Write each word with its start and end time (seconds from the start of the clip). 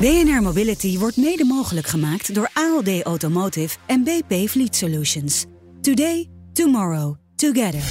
BNR 0.00 0.42
Mobility 0.42 0.98
wordt 0.98 1.16
mede 1.16 1.44
mogelijk 1.44 1.86
gemaakt 1.86 2.34
door 2.34 2.50
ALD 2.52 3.02
Automotive 3.02 3.76
en 3.86 4.04
BP 4.04 4.48
Fleet 4.48 4.76
Solutions. 4.76 5.44
Today, 5.80 6.28
tomorrow, 6.52 7.14
together. 7.36 7.82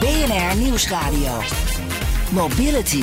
BNR 0.00 0.56
Nieuwsradio. 0.62 1.40
Mobility. 2.32 3.02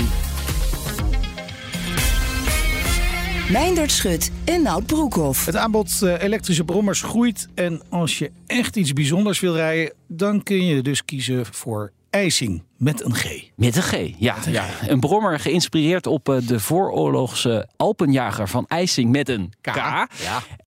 Meindert 3.52 3.92
Schut 3.92 4.32
en 4.46 4.62
Nout 4.62 4.86
Broekhoff. 4.86 5.46
Het 5.46 5.56
aanbod 5.56 6.00
uh, 6.04 6.22
elektrische 6.22 6.64
brommers 6.64 7.02
groeit. 7.02 7.48
En 7.56 7.82
als 7.90 8.20
je 8.20 8.32
echt 8.48 8.76
iets 8.76 8.94
bijzonders 8.94 9.40
wil 9.40 9.56
rijden, 9.56 9.94
dan 10.08 10.44
kun 10.44 10.66
je 10.66 10.82
dus 10.82 11.06
kiezen 11.06 11.46
voor 11.46 11.92
IJsing 12.10 12.64
met 12.78 13.04
een 13.04 13.16
G. 13.16 13.50
Met 13.56 13.76
een 13.76 13.82
G, 13.82 13.92
ja. 14.18 14.36
Een, 14.46 14.52
ja. 14.52 14.68
een 14.88 15.00
brommer 15.00 15.40
geïnspireerd 15.40 16.08
op 16.08 16.30
uh, 16.30 16.48
de 16.48 16.60
vooroorlogse 16.60 17.70
Alpenjager 17.78 18.48
van 18.48 18.66
IJsing 18.68 19.12
met 19.12 19.30
een 19.30 19.54
K. 19.62 19.72
K. 19.72 19.76
Ja. 19.76 20.08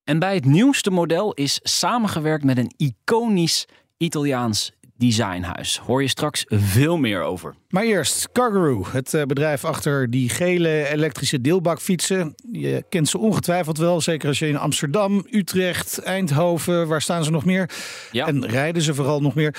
En 0.05 0.19
bij 0.19 0.35
het 0.35 0.45
nieuwste 0.45 0.91
model 0.91 1.33
is 1.33 1.61
samengewerkt 1.63 2.45
met 2.45 2.59
een 2.59 2.73
iconisch 2.77 3.67
Italiaans 3.97 4.73
designhuis. 4.97 5.79
Hoor 5.79 6.03
je 6.03 6.09
straks 6.09 6.45
veel 6.49 6.97
meer 6.97 7.23
over. 7.23 7.55
Maar 7.69 7.83
eerst 7.83 8.29
Cargaroo, 8.33 8.87
het 8.89 9.13
uh, 9.13 9.23
bedrijf 9.23 9.65
achter 9.65 10.11
die 10.11 10.29
gele 10.29 10.89
elektrische 10.89 11.41
deelbakfietsen. 11.41 12.35
Je 12.53 12.85
kent 12.89 13.09
ze 13.09 13.19
ongetwijfeld 13.19 13.79
wel, 13.79 14.01
zeker 14.01 14.29
als 14.29 14.39
je 14.39 14.49
in 14.49 14.57
Amsterdam, 14.57 15.27
Utrecht, 15.31 15.99
Eindhoven, 15.99 16.89
waar 16.89 17.03
staan 17.03 17.25
ze 17.25 17.31
nog 17.31 17.45
meer? 17.45 17.71
Ja. 18.13 18.27
En 18.27 18.47
rijden 18.47 18.83
ze 18.83 18.95
vooral 18.95 19.21
nog 19.21 19.35
meer? 19.35 19.55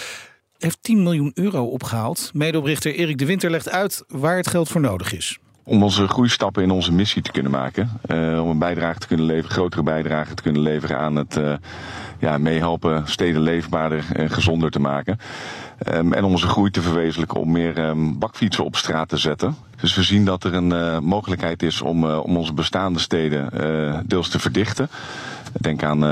Heeft 0.64 0.78
10 0.82 1.04
miljoen 1.04 1.32
euro 1.34 1.66
opgehaald. 1.66 2.32
Medeoprichter 2.34 2.94
Erik 2.94 3.18
de 3.18 3.26
Winter 3.26 3.50
legt 3.50 3.70
uit 3.70 4.04
waar 4.08 4.38
het 4.38 4.48
geld 4.48 4.70
voor 4.70 4.82
nodig 4.82 5.14
is 5.14 5.40
om 5.64 5.84
onze 5.84 6.08
groeistappen 6.08 6.64
in 6.64 6.72
onze 6.72 6.92
missie 6.92 7.22
te 7.22 7.32
kunnen 7.32 7.52
maken. 7.52 7.90
Uh, 8.08 8.42
om 8.44 8.50
een 8.50 8.58
bijdrage 8.58 9.00
te 9.00 9.08
kunnen 9.08 9.26
leveren, 9.26 9.52
grotere 9.52 9.84
bijdrage 9.84 10.34
te 10.34 10.42
kunnen 10.42 10.62
leveren 10.62 10.98
aan 10.98 11.16
het 11.16 11.38
uh, 11.38 11.54
ja, 12.20 12.38
meehelpen 12.38 13.04
steden 13.06 13.42
leefbaarder 13.42 14.06
en 14.14 14.30
gezonder 14.30 14.72
te 14.72 14.80
maken. 14.80 15.20
Um, 15.94 16.14
en 16.14 16.24
om 16.24 16.32
onze 16.32 16.48
groei 16.48 16.72
te 16.72 16.82
verwezenlijken 16.82 17.40
om 17.40 17.52
meer 17.52 17.78
um, 17.78 18.20
bakfietsen 18.20 18.66
op 18.66 18.76
straat 18.76 19.10
te 19.10 19.18
zetten. 19.18 19.56
Dus 19.82 19.96
we 19.96 20.04
zien 20.04 20.26
dat 20.26 20.44
er 20.44 20.54
een 20.54 20.74
uh, 20.74 21.00
mogelijkheid 21.00 21.64
is 21.64 21.82
om, 21.82 22.06
om 22.06 22.38
onze 22.38 22.54
bestaande 22.54 23.00
steden 23.00 23.50
deels 24.08 24.30
te 24.30 24.40
verdichten. 24.40 24.90
Denk 25.62 25.84
aan 25.84 26.04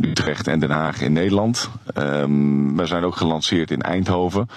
Utrecht 0.00 0.46
en 0.46 0.60
Den 0.60 0.70
Haag 0.70 1.00
in 1.00 1.12
Nederland. 1.12 1.70
Um, 1.98 2.76
we 2.76 2.86
zijn 2.86 3.04
ook 3.04 3.16
gelanceerd 3.16 3.70
in 3.70 3.82
Eindhoven. 3.82 4.48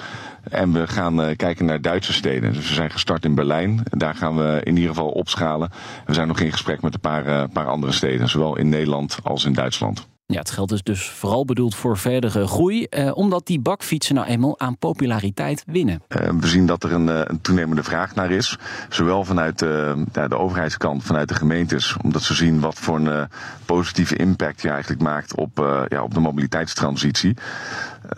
En 0.49 0.73
we 0.73 0.87
gaan 0.87 1.21
uh, 1.21 1.35
kijken 1.35 1.65
naar 1.65 1.81
Duitse 1.81 2.13
steden. 2.13 2.53
Dus 2.53 2.67
we 2.67 2.73
zijn 2.73 2.91
gestart 2.91 3.25
in 3.25 3.35
Berlijn. 3.35 3.83
Daar 3.89 4.15
gaan 4.15 4.37
we 4.37 4.61
in 4.63 4.75
ieder 4.75 4.89
geval 4.89 5.09
opschalen. 5.09 5.69
We 6.05 6.13
zijn 6.13 6.27
nog 6.27 6.39
in 6.39 6.51
gesprek 6.51 6.81
met 6.81 6.93
een 6.93 6.99
paar, 6.99 7.27
uh, 7.27 7.43
paar 7.53 7.67
andere 7.67 7.91
steden, 7.91 8.29
zowel 8.29 8.57
in 8.57 8.69
Nederland 8.69 9.17
als 9.23 9.45
in 9.45 9.53
Duitsland. 9.53 10.07
Ja, 10.33 10.39
het 10.39 10.51
geld 10.51 10.71
is 10.71 10.83
dus 10.83 11.09
vooral 11.09 11.45
bedoeld 11.45 11.75
voor 11.75 11.97
verdere 11.97 12.47
groei, 12.47 12.85
eh, 12.85 13.11
omdat 13.13 13.47
die 13.47 13.59
bakfietsen 13.59 14.15
nou 14.15 14.27
eenmaal 14.27 14.59
aan 14.59 14.77
populariteit 14.77 15.63
winnen. 15.67 16.01
Uh, 16.07 16.29
we 16.39 16.47
zien 16.47 16.65
dat 16.65 16.83
er 16.83 16.93
een, 16.93 17.07
een, 17.07 17.41
toenemende 17.41 17.83
vraag 17.83 18.15
naar 18.15 18.31
is, 18.31 18.57
zowel 18.89 19.23
vanuit 19.23 19.61
uh, 19.61 19.91
ja, 20.13 20.27
de 20.27 20.37
overheidskant, 20.37 21.03
vanuit 21.03 21.27
de 21.27 21.35
gemeentes, 21.35 21.97
omdat 22.03 22.21
ze 22.21 22.33
zien 22.33 22.59
wat 22.59 22.79
voor 22.79 22.99
een 22.99 23.27
positieve 23.65 24.15
impact 24.15 24.61
je 24.61 24.69
eigenlijk 24.69 25.01
maakt 25.01 25.35
op, 25.35 25.85
ja, 25.87 26.03
op 26.03 26.13
de 26.13 26.19
mobiliteitstransitie. 26.19 27.35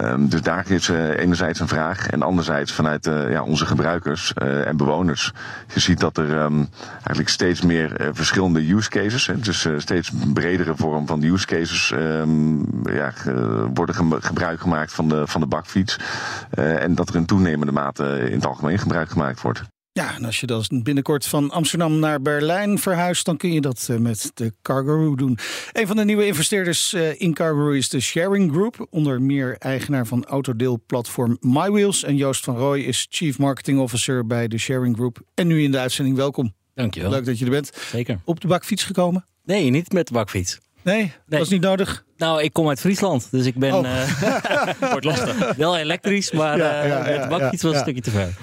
Um, 0.01 0.29
dus 0.29 0.41
daar 0.41 0.71
is 0.71 0.89
uh, 0.89 1.19
enerzijds 1.19 1.59
een 1.59 1.67
vraag 1.67 2.09
en 2.09 2.21
anderzijds 2.21 2.71
vanuit 2.71 3.07
uh, 3.07 3.31
ja, 3.31 3.43
onze 3.43 3.65
gebruikers 3.65 4.33
uh, 4.41 4.67
en 4.67 4.77
bewoners. 4.77 5.31
Je 5.73 5.79
ziet 5.79 5.99
dat 5.99 6.17
er 6.17 6.41
um, 6.41 6.69
eigenlijk 6.93 7.29
steeds 7.29 7.61
meer 7.61 8.09
verschillende 8.11 8.73
use 8.73 8.89
cases, 8.89 9.27
hè, 9.27 9.39
dus 9.39 9.67
steeds 9.77 10.11
bredere 10.33 10.75
vorm 10.75 11.07
van 11.07 11.23
use 11.23 11.45
cases 11.45 11.91
um, 11.91 12.65
ja, 12.83 13.13
worden 13.73 13.95
ge 13.95 14.17
gebruik 14.19 14.59
gemaakt 14.59 14.93
van 14.93 15.09
de, 15.09 15.27
van 15.27 15.41
de 15.41 15.47
bakfiets. 15.47 15.99
en 16.49 16.95
dat 16.95 17.09
er 17.09 17.15
in 17.15 17.25
toenemende 17.25 17.73
mate 17.73 18.29
in 18.29 18.35
het 18.35 18.45
algemeen 18.45 18.79
gebruik 18.79 19.09
gemaakt 19.09 19.41
wordt. 19.41 19.63
Ja, 19.97 20.15
en 20.15 20.25
als 20.25 20.39
je 20.39 20.45
dan 20.45 20.65
binnenkort 20.83 21.25
van 21.25 21.51
Amsterdam 21.51 21.99
naar 21.99 22.21
Berlijn 22.21 22.79
verhuist, 22.79 23.25
dan 23.25 23.37
kun 23.37 23.53
je 23.53 23.61
dat 23.61 23.89
met 23.99 24.31
de 24.33 24.53
Cargaroo 24.61 25.15
doen. 25.15 25.37
Een 25.71 25.87
van 25.87 25.95
de 25.95 26.05
nieuwe 26.05 26.25
investeerders 26.25 26.93
in 26.93 27.33
Cargaroo 27.33 27.71
is 27.71 27.89
de 27.89 27.99
Sharing 27.99 28.51
Group, 28.51 28.87
onder 28.89 29.21
meer 29.21 29.55
eigenaar 29.57 30.07
van 30.07 30.25
autodeelplatform 30.25 31.37
MyWheels. 31.41 32.03
En 32.03 32.15
Joost 32.15 32.43
van 32.43 32.57
Rooij 32.57 32.81
is 32.81 33.07
Chief 33.09 33.37
Marketing 33.37 33.79
Officer 33.79 34.27
bij 34.27 34.47
de 34.47 34.57
Sharing 34.57 34.95
Group. 34.95 35.21
En 35.33 35.47
nu 35.47 35.63
in 35.63 35.71
de 35.71 35.79
uitzending, 35.79 36.15
welkom. 36.15 36.53
Dankjewel. 36.73 37.09
Leuk 37.09 37.25
dat 37.25 37.39
je 37.39 37.45
er 37.45 37.51
bent. 37.51 37.71
Zeker. 37.91 38.19
Op 38.23 38.39
de 38.39 38.47
bakfiets 38.47 38.83
gekomen? 38.83 39.25
Nee, 39.43 39.69
niet 39.69 39.91
met 39.91 40.07
de 40.07 40.13
bakfiets. 40.13 40.59
Nee, 40.85 40.97
nee, 40.97 41.13
dat 41.27 41.39
was 41.39 41.49
niet 41.49 41.61
nodig. 41.61 42.05
Nou, 42.17 42.43
ik 42.43 42.53
kom 42.53 42.69
uit 42.69 42.79
Friesland, 42.79 43.27
dus 43.31 43.45
ik 43.45 43.55
ben. 43.55 43.73
Oh. 43.73 43.83
Uh, 43.83 44.89
wordt 44.91 45.05
lastig. 45.05 45.55
Wel 45.55 45.77
elektrisch, 45.77 46.31
maar 46.31 46.57
ja, 46.57 46.85
ja, 46.85 46.99
uh, 46.99 47.13
met 47.13 47.21
de 47.21 47.27
bakfiets 47.27 47.63
was 47.63 47.73
een 47.73 47.79
stukje 47.79 48.01
te 48.01 48.11
ver. 48.11 48.33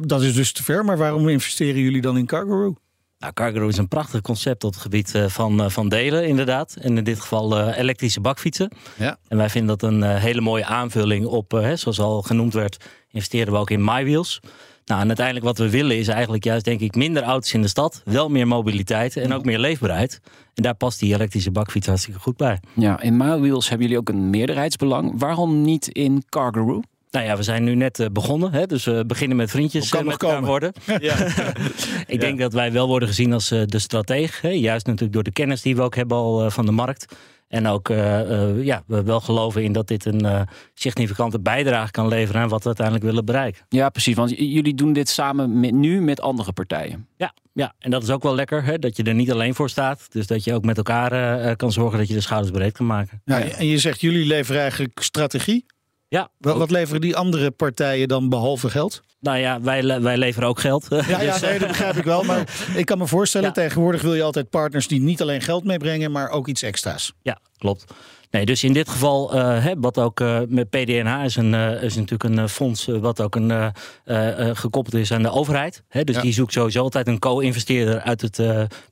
Dat 0.00 0.22
is 0.22 0.34
dus 0.34 0.52
te 0.52 0.62
ver, 0.62 0.84
maar 0.84 0.96
waarom 0.96 1.28
investeren 1.28 1.80
jullie 1.80 2.00
dan 2.00 2.18
in 2.18 2.26
Cargaroo? 2.26 2.74
Nou, 3.18 3.32
Cargaroo 3.32 3.68
is 3.68 3.76
een 3.76 3.88
prachtig 3.88 4.20
concept 4.20 4.64
op 4.64 4.72
het 4.72 4.82
gebied 4.82 5.12
van, 5.26 5.70
van 5.70 5.88
delen, 5.88 6.26
inderdaad. 6.26 6.76
En 6.80 6.96
in 6.96 7.04
dit 7.04 7.20
geval 7.20 7.70
elektrische 7.70 8.20
bakfietsen. 8.20 8.72
Ja. 8.98 9.18
En 9.28 9.36
wij 9.36 9.50
vinden 9.50 9.78
dat 9.78 9.90
een 9.90 10.02
hele 10.02 10.40
mooie 10.40 10.64
aanvulling 10.64 11.26
op, 11.26 11.50
hè, 11.50 11.76
zoals 11.76 12.00
al 12.00 12.22
genoemd 12.22 12.54
werd, 12.54 12.84
investeren 13.10 13.52
we 13.52 13.58
ook 13.58 13.70
in 13.70 13.84
MyWheels. 13.84 14.40
Nou, 14.84 15.00
en 15.00 15.06
uiteindelijk 15.06 15.46
wat 15.46 15.58
we 15.58 15.70
willen 15.70 15.98
is 15.98 16.08
eigenlijk 16.08 16.44
juist, 16.44 16.64
denk 16.64 16.80
ik, 16.80 16.94
minder 16.94 17.22
auto's 17.22 17.52
in 17.52 17.62
de 17.62 17.68
stad. 17.68 18.02
Wel 18.04 18.28
meer 18.28 18.46
mobiliteit 18.46 19.16
en 19.16 19.32
ook 19.32 19.44
meer 19.44 19.58
leefbaarheid. 19.58 20.20
En 20.54 20.62
daar 20.62 20.74
past 20.74 20.98
die 21.00 21.14
elektrische 21.14 21.50
bakfiets 21.50 21.86
hartstikke 21.86 22.20
goed 22.20 22.36
bij. 22.36 22.60
Ja, 22.74 23.00
in 23.00 23.16
MyWheels 23.16 23.68
hebben 23.68 23.86
jullie 23.86 24.00
ook 24.00 24.08
een 24.08 24.30
meerderheidsbelang. 24.30 25.12
Waarom 25.16 25.62
niet 25.62 25.88
in 25.88 26.24
Cargaroo? 26.28 26.82
Nou 27.12 27.26
ja, 27.26 27.36
we 27.36 27.42
zijn 27.42 27.64
nu 27.64 27.74
net 27.74 27.98
uh, 27.98 28.06
begonnen. 28.12 28.52
Hè? 28.52 28.66
Dus 28.66 28.84
we 28.84 29.04
beginnen 29.06 29.36
met 29.36 29.50
vriendjes 29.50 29.88
kan 29.88 30.00
uh, 30.00 30.06
met 30.06 30.20
nog 30.20 30.30
elkaar 30.30 30.46
worden. 30.46 30.72
Ja. 31.00 31.16
ik 32.06 32.20
denk 32.20 32.38
dat 32.38 32.52
wij 32.52 32.72
wel 32.72 32.86
worden 32.86 33.08
gezien 33.08 33.32
als 33.32 33.48
de 33.48 33.78
strateeg. 33.78 34.40
Hè? 34.40 34.48
Juist 34.48 34.86
natuurlijk 34.86 35.12
door 35.12 35.22
de 35.22 35.32
kennis 35.32 35.62
die 35.62 35.76
we 35.76 35.82
ook 35.82 35.94
hebben 35.94 36.16
al 36.16 36.50
van 36.50 36.66
de 36.66 36.72
markt. 36.72 37.14
En 37.52 37.66
ook 37.66 37.88
uh, 37.88 38.64
ja, 38.64 38.82
we 38.86 39.02
wel 39.02 39.20
geloven 39.20 39.62
in 39.62 39.72
dat 39.72 39.88
dit 39.88 40.04
een 40.04 40.24
uh, 40.24 40.40
significante 40.74 41.40
bijdrage 41.40 41.90
kan 41.90 42.08
leveren 42.08 42.40
aan 42.40 42.48
wat 42.48 42.60
we 42.60 42.66
uiteindelijk 42.66 43.06
willen 43.06 43.24
bereiken. 43.24 43.64
Ja, 43.68 43.88
precies. 43.88 44.14
Want 44.14 44.30
jullie 44.30 44.74
doen 44.74 44.92
dit 44.92 45.08
samen 45.08 45.60
met, 45.60 45.72
nu 45.72 46.00
met 46.00 46.20
andere 46.20 46.52
partijen. 46.52 47.06
Ja, 47.16 47.34
ja, 47.52 47.74
en 47.78 47.90
dat 47.90 48.02
is 48.02 48.10
ook 48.10 48.22
wel 48.22 48.34
lekker, 48.34 48.64
hè, 48.64 48.78
dat 48.78 48.96
je 48.96 49.02
er 49.02 49.14
niet 49.14 49.32
alleen 49.32 49.54
voor 49.54 49.70
staat. 49.70 50.12
Dus 50.12 50.26
dat 50.26 50.44
je 50.44 50.54
ook 50.54 50.64
met 50.64 50.76
elkaar 50.76 51.42
uh, 51.44 51.52
kan 51.56 51.72
zorgen 51.72 51.98
dat 51.98 52.08
je 52.08 52.14
de 52.14 52.20
schouders 52.20 52.52
breed 52.52 52.72
kan 52.72 52.86
maken. 52.86 53.22
Ja, 53.24 53.40
en 53.40 53.66
je 53.66 53.78
zegt 53.78 54.00
jullie 54.00 54.26
leveren 54.26 54.60
eigenlijk 54.60 55.00
strategie. 55.02 55.66
Ja. 56.12 56.28
Wat, 56.38 56.56
wat 56.56 56.70
leveren 56.70 57.00
die 57.00 57.16
andere 57.16 57.50
partijen 57.50 58.08
dan 58.08 58.28
behalve 58.28 58.70
geld? 58.70 59.02
Nou 59.20 59.38
ja, 59.38 59.60
wij, 59.60 60.00
wij 60.02 60.16
leveren 60.16 60.48
ook 60.48 60.60
geld. 60.60 60.86
Ja, 60.88 61.20
ja 61.20 61.38
nee, 61.42 61.58
dat 61.58 61.68
begrijp 61.68 61.96
ik 61.96 62.04
wel. 62.04 62.22
Maar 62.22 62.48
ik 62.76 62.86
kan 62.86 62.98
me 62.98 63.06
voorstellen, 63.06 63.46
Ja. 63.48 63.52
tegenwoordig 63.54 64.02
wil 64.02 64.14
je 64.14 64.22
altijd 64.22 64.50
partners 64.50 64.88
die 64.88 65.00
niet 65.00 65.22
alleen 65.22 65.40
geld 65.40 65.64
meebrengen, 65.64 66.10
maar 66.12 66.28
ook 66.30 66.48
iets 66.48 66.62
extra's. 66.62 67.12
Ja, 67.22 67.38
klopt. 67.58 67.84
Nee, 68.32 68.44
dus 68.44 68.64
in 68.64 68.72
dit 68.72 68.88
geval, 68.88 69.34
eh, 69.34 69.64
hè, 69.64 69.72
wat 69.76 69.98
ook 69.98 70.20
eh, 70.20 70.40
met 70.48 70.70
PDNH 70.70 71.24
is, 71.24 71.36
een, 71.36 71.54
eh, 71.54 71.82
is 71.82 71.94
natuurlijk 71.94 72.36
een 72.36 72.48
fonds 72.48 72.86
wat 72.86 73.20
ook 73.20 73.34
een, 73.34 73.72
gekoppeld 74.56 74.94
is 74.94 75.12
aan 75.12 75.22
de 75.22 75.30
overheid. 75.30 75.82
Hè, 75.88 76.04
dus 76.04 76.16
Ja. 76.16 76.22
die 76.22 76.32
zoekt 76.32 76.52
sowieso 76.52 76.82
altijd 76.82 77.06
een 77.06 77.18
co-investeerder 77.18 78.00
uit 78.00 78.20
het 78.20 78.40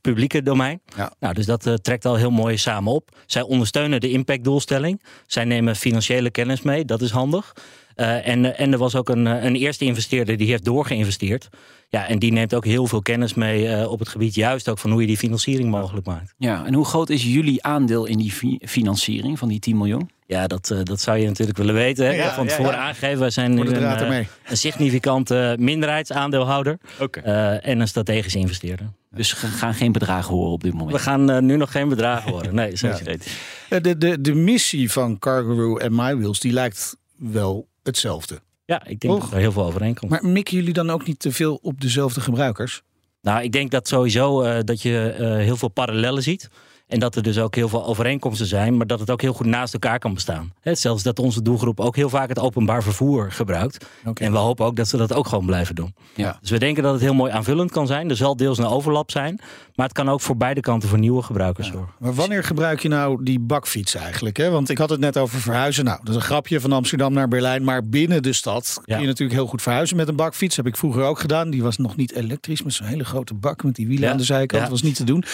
publieke 0.01 0.43
domein. 0.43 0.81
Ja. 0.97 1.13
Nou, 1.21 1.35
dus 1.35 1.47
dat 1.47 1.79
trekt 1.83 2.05
al 2.05 2.15
heel 2.17 2.31
mooi 2.31 2.57
samen 2.57 2.93
op. 2.93 3.09
Zij 3.27 3.43
ondersteunen 3.43 4.01
de 4.01 4.11
impactdoelstelling. 4.11 5.03
Zij 5.27 5.45
nemen 5.45 5.77
financiële 5.77 6.31
kennis 6.31 6.63
mee, 6.63 6.85
dat 6.85 7.01
is 7.01 7.11
handig. 7.11 7.53
Uh, 7.97 8.29
en, 8.29 8.57
en 8.57 8.73
er 8.73 8.79
was 8.79 8.95
ook 8.95 9.09
een, 9.09 9.27
een 9.27 9.57
eerste 9.57 9.85
investeerder 9.85 10.37
die 10.37 10.49
heeft 10.49 10.65
doorgeïnvesteerd. 10.65 11.49
Ja, 11.89 12.07
en 12.07 12.19
die 12.19 12.33
neemt 12.33 12.55
ook 12.55 12.65
heel 12.65 12.87
veel 12.87 13.03
kennis 13.03 13.35
mee 13.35 13.65
uh, 13.65 13.91
op 13.91 13.99
het 13.99 14.09
gebied, 14.09 14.35
juist 14.35 14.69
ook 14.69 14.79
van 14.79 14.91
hoe 14.91 15.01
je 15.01 15.07
die 15.07 15.17
financiering 15.17 15.71
mogelijk 15.71 16.07
maakt. 16.07 16.35
Ja, 16.39 16.67
en 16.67 16.75
hoe 16.75 16.85
groot 16.85 17.11
is 17.11 17.23
jullie 17.23 17.63
aandeel 17.63 18.05
in 18.07 18.19
die 18.19 18.31
fi 18.31 18.59
financiering 18.61 19.39
van 19.39 19.49
die 19.49 19.59
10 19.59 19.77
miljoen? 19.77 20.11
Ja, 20.27 20.47
dat, 20.47 20.71
uh, 20.73 20.79
dat 20.83 21.01
zou 21.01 21.19
je 21.19 21.27
natuurlijk 21.27 21.59
willen 21.59 21.75
weten. 21.75 22.07
Hè? 22.07 22.13
Ja, 22.13 22.35
van 22.35 22.47
tevoren 22.47 22.73
ja, 22.73 22.77
ja. 22.77 22.83
aangegeven. 22.87 23.19
Wij 23.19 23.31
zijn 23.31 23.55
nu 23.55 23.61
een, 23.61 24.13
uh, 24.13 24.19
een 24.45 24.57
significante 24.57 25.57
minderheidsaandeelhouder. 25.59 26.79
Okay. 27.01 27.25
Uh, 27.25 27.67
en 27.69 27.81
een 27.81 27.89
strategische 27.89 28.39
investeerder. 28.39 28.87
Dus 29.11 29.41
we 29.41 29.47
gaan 29.47 29.75
geen 29.75 29.93
bedragen 29.93 30.35
horen 30.35 30.53
op 30.53 30.63
dit 30.63 30.73
moment. 30.73 30.93
We 30.93 30.99
gaan 30.99 31.47
nu 31.47 31.57
nog 31.57 31.73
geen 31.73 31.89
bedragen 31.89 32.31
horen. 32.31 32.55
Nee, 32.55 32.77
zoals 32.77 32.99
je 32.99 33.05
weet. 33.05 33.37
De, 33.83 33.99
de, 33.99 34.21
de 34.21 34.35
missie 34.35 34.91
van 34.91 35.19
Cargaroo 35.19 35.77
en 35.77 35.95
MyWheels 35.95 36.41
die 36.41 36.53
lijkt 36.53 36.97
wel 37.17 37.69
hetzelfde. 37.83 38.41
Ja, 38.65 38.87
ik 38.87 39.01
denk 39.01 39.15
Och. 39.15 39.23
dat 39.23 39.33
er 39.33 39.39
heel 39.39 39.53
veel 39.53 39.65
overeenkomt. 39.65 40.11
Maar 40.11 40.25
mikken 40.25 40.57
jullie 40.57 40.73
dan 40.73 40.91
ook 40.91 41.07
niet 41.07 41.19
te 41.19 41.33
veel 41.33 41.59
op 41.63 41.81
dezelfde 41.81 42.21
gebruikers? 42.21 42.83
Nou, 43.23 43.43
ik 43.43 43.53
denk 43.53 43.71
dat 43.71 43.89
sowieso 43.89 44.45
uh, 44.45 44.59
dat 44.65 44.83
je 44.83 45.17
uh, 45.21 45.27
heel 45.37 45.57
veel 45.57 45.69
parallellen 45.69 46.23
ziet. 46.23 46.49
En 46.91 47.01
dat 47.01 47.17
er 47.17 47.23
dus 47.23 47.39
ook 47.39 47.55
heel 47.55 47.69
veel 47.69 47.87
overeenkomsten 47.87 48.47
zijn, 48.47 48.77
maar 48.77 48.87
dat 48.87 49.01
het 49.01 49.11
ook 49.11 49.21
heel 49.21 49.33
goed 49.33 49.47
naast 49.47 49.73
elkaar 49.73 49.99
kan 49.99 50.15
bestaan. 50.15 50.53
He, 50.61 50.75
zelfs 50.75 51.03
dat 51.03 51.19
onze 51.19 51.43
doelgroep 51.43 51.81
ook 51.81 51.97
heel 51.97 52.09
vaak 52.09 52.29
het 52.29 52.39
openbaar 52.39 52.83
vervoer 52.83 53.33
gebruikt. 53.33 53.87
Okay. 54.05 54.27
En 54.27 54.33
we 54.33 54.39
hopen 54.39 54.67
ook 54.67 54.77
dat 54.77 54.89
ze 54.89 54.97
dat 54.97 55.13
ook 55.13 55.27
gewoon 55.27 55.47
blijven 55.47 55.75
doen. 55.75 55.95
Ja. 56.15 56.39
Dus 56.41 56.51
we 56.51 56.59
denken 56.59 56.83
dat 56.83 56.93
het 56.93 57.03
heel 57.03 57.15
mooi 57.15 57.33
aanvullend 57.33 57.71
kan 57.71 57.87
zijn. 57.87 58.11
Er 58.11 58.17
zal 58.17 58.37
deels 58.37 58.59
een 58.59 58.67
overlap 58.67 59.11
zijn, 59.11 59.41
maar 59.75 59.87
het 59.87 59.95
kan 59.95 60.09
ook 60.09 60.21
voor 60.21 60.37
beide 60.37 60.61
kanten 60.61 60.89
voor 60.89 60.99
nieuwe 60.99 61.23
gebruikers 61.23 61.67
ja. 61.67 61.73
zorgen. 61.73 61.93
Maar 61.99 62.15
wanneer 62.15 62.45
gebruik 62.45 62.81
je 62.81 62.89
nou 62.89 63.25
die 63.25 63.41
bakfiets 63.41 63.95
eigenlijk? 63.95 64.37
Hè? 64.37 64.51
Want 64.51 64.69
ik 64.69 64.79
had 64.79 64.91
het 64.91 65.01
net 65.01 65.17
over 65.17 65.41
verhuizen. 65.41 65.85
Nou, 65.85 65.99
dat 65.99 66.09
is 66.09 66.15
een 66.15 66.21
grapje 66.21 66.61
van 66.61 66.73
Amsterdam 66.73 67.13
naar 67.13 67.29
Berlijn, 67.29 67.65
maar 67.65 67.89
binnen 67.89 68.23
de 68.23 68.33
stad 68.33 68.81
kun 68.85 69.01
je 69.01 69.07
natuurlijk 69.07 69.39
heel 69.39 69.47
goed 69.47 69.63
verhuizen 69.63 69.97
met 69.97 70.09
een 70.09 70.17
bakfiets. 70.17 70.57
Dat 70.57 70.65
heb 70.65 70.75
ik 70.75 70.81
vroeger 70.81 71.03
ook 71.03 71.19
gedaan. 71.19 71.51
Die 71.51 71.63
was 71.63 71.77
nog 71.77 71.97
niet 71.97 72.13
elektrisch, 72.13 72.63
met 72.63 72.73
zo'n 72.73 72.87
hele 72.87 73.05
grote 73.05 73.35
bak 73.35 73.63
met 73.65 73.75
die 73.75 73.87
wielen 73.87 74.11
aan 74.11 74.17
de 74.17 74.25
zijkant. 74.25 74.63
Dat 74.63 74.71
was 74.71 74.83
niet 74.83 74.97
te 74.97 75.05
doen. 75.05 75.25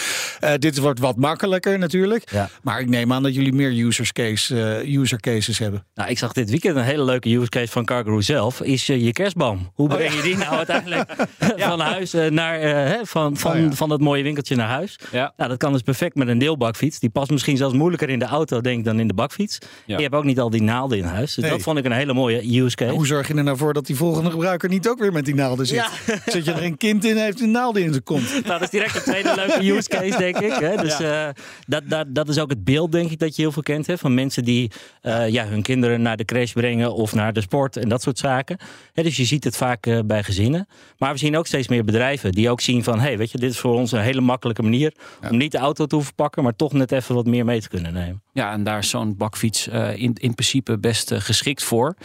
Uh, 0.43 0.49
dit 0.57 0.77
wordt 0.77 0.99
wat 0.99 1.15
makkelijker 1.15 1.45
natuurlijk. 1.49 2.31
Ja. 2.31 2.49
Maar 2.61 2.79
ik 2.79 2.89
neem 2.89 3.13
aan 3.13 3.23
dat 3.23 3.35
jullie 3.35 3.53
meer 3.53 3.85
users 3.85 4.11
case, 4.11 4.55
uh, 4.83 4.99
user 4.99 5.19
cases 5.19 5.59
hebben. 5.59 5.85
Nou, 5.95 6.09
ik 6.09 6.17
zag 6.17 6.33
dit 6.33 6.49
weekend 6.49 6.75
een 6.75 6.83
hele 6.83 7.03
leuke 7.03 7.29
use 7.29 7.49
case 7.49 7.71
van 7.71 7.85
Cargo 7.85 8.21
zelf. 8.21 8.61
Is 8.61 8.89
uh, 8.89 9.03
je 9.03 9.11
kerstboom. 9.11 9.71
Hoe 9.73 9.87
breng 9.87 10.13
je 10.13 10.21
die 10.21 10.37
nou 10.37 10.55
uiteindelijk 10.55 11.15
van 11.69 11.79
huis 11.79 12.15
uh, 12.15 12.29
naar 12.29 12.63
uh, 12.63 12.99
van, 13.03 13.37
van, 13.37 13.65
oh, 13.65 13.71
van 13.71 13.89
dat 13.89 13.99
mooie 13.99 14.23
winkeltje 14.23 14.55
naar 14.55 14.67
huis? 14.67 14.99
Ja. 15.11 15.33
Nou, 15.37 15.49
dat 15.49 15.59
kan 15.59 15.71
dus 15.71 15.81
perfect 15.81 16.15
met 16.15 16.27
een 16.27 16.37
deelbakfiets. 16.37 16.99
Die 16.99 17.09
past 17.09 17.31
misschien 17.31 17.57
zelfs 17.57 17.73
moeilijker 17.73 18.09
in 18.09 18.19
de 18.19 18.25
auto, 18.25 18.61
denk 18.61 18.79
ik, 18.79 18.85
dan 18.85 18.99
in 18.99 19.07
de 19.07 19.13
bakfiets. 19.13 19.57
Je 19.85 19.95
hebt 19.95 20.13
ook 20.13 20.23
niet 20.23 20.39
al 20.39 20.49
die 20.49 20.61
naalden 20.61 20.97
in 20.97 21.03
huis. 21.03 21.33
Dus 21.33 21.43
nee. 21.43 21.53
dat 21.53 21.61
vond 21.61 21.77
ik 21.77 21.85
een 21.85 21.91
hele 21.91 22.13
mooie 22.13 22.61
use 22.61 22.75
case. 22.75 22.93
hoe 22.93 23.05
zorg 23.05 23.27
je 23.27 23.33
er 23.33 23.43
nou 23.43 23.57
voor 23.57 23.73
dat 23.73 23.85
die 23.85 23.95
volgende 23.95 24.29
gebruiker 24.29 24.69
niet 24.69 24.87
ook 24.87 24.99
weer 24.99 25.11
met 25.11 25.25
die 25.25 25.35
naalden 25.35 25.65
zit? 25.65 25.85
Zet 26.25 26.45
je 26.45 26.51
er 26.51 26.63
een 26.63 26.77
kind 26.77 27.05
in, 27.05 27.17
heeft 27.17 27.41
een 27.41 27.51
naalden 27.51 27.83
in 27.83 27.91
zijn 27.91 28.03
kont. 28.03 28.25
Nou, 28.47 28.59
dat 28.59 28.61
is 28.61 28.79
direct 28.79 28.95
een 28.95 29.01
tweede 29.01 29.35
leuke 29.35 29.71
use 29.71 29.89
case, 29.89 30.17
denk 30.17 30.37
ik. 30.37 30.53
Hè? 30.53 30.75
Dus 30.75 30.97
dat, 31.67 31.83
dat, 31.85 32.05
dat 32.09 32.29
is 32.29 32.39
ook 32.39 32.49
het 32.49 32.63
beeld, 32.63 32.91
denk 32.91 33.11
ik, 33.11 33.19
dat 33.19 33.35
je 33.35 33.41
heel 33.41 33.51
veel 33.51 33.63
kent. 33.63 33.87
Hè? 33.87 33.97
Van 33.97 34.13
mensen 34.13 34.43
die 34.43 34.71
uh, 35.03 35.29
ja, 35.29 35.45
hun 35.45 35.61
kinderen 35.61 36.01
naar 36.01 36.17
de 36.17 36.25
crash 36.25 36.51
brengen 36.51 36.93
of 36.93 37.13
naar 37.13 37.33
de 37.33 37.41
sport 37.41 37.77
en 37.77 37.89
dat 37.89 38.01
soort 38.01 38.19
zaken. 38.19 38.57
Hè, 38.93 39.03
dus 39.03 39.17
je 39.17 39.25
ziet 39.25 39.43
het 39.43 39.57
vaak 39.57 39.85
uh, 39.85 39.99
bij 40.05 40.23
gezinnen. 40.23 40.67
Maar 40.97 41.11
we 41.11 41.19
zien 41.19 41.37
ook 41.37 41.47
steeds 41.47 41.67
meer 41.67 41.83
bedrijven 41.83 42.31
die 42.31 42.49
ook 42.49 42.61
zien 42.61 42.83
van... 42.83 42.99
hé, 42.99 43.05
hey, 43.05 43.17
weet 43.17 43.31
je, 43.31 43.37
dit 43.37 43.51
is 43.51 43.59
voor 43.59 43.73
ons 43.73 43.91
een 43.91 43.99
hele 43.99 44.21
makkelijke 44.21 44.61
manier... 44.61 44.93
Ja. 45.21 45.29
om 45.29 45.37
niet 45.37 45.51
de 45.51 45.57
auto 45.57 45.85
te 45.85 45.95
hoeven 45.95 46.15
pakken, 46.15 46.43
maar 46.43 46.55
toch 46.55 46.73
net 46.73 46.91
even 46.91 47.15
wat 47.15 47.25
meer 47.25 47.45
mee 47.45 47.61
te 47.61 47.69
kunnen 47.69 47.93
nemen. 47.93 48.21
Ja, 48.33 48.51
en 48.51 48.63
daar 48.63 48.77
is 48.77 48.89
zo'n 48.89 49.17
bakfiets 49.17 49.67
uh, 49.67 49.89
in, 49.89 50.13
in 50.13 50.33
principe 50.33 50.77
best 50.77 51.13
geschikt 51.13 51.63
voor. 51.63 51.95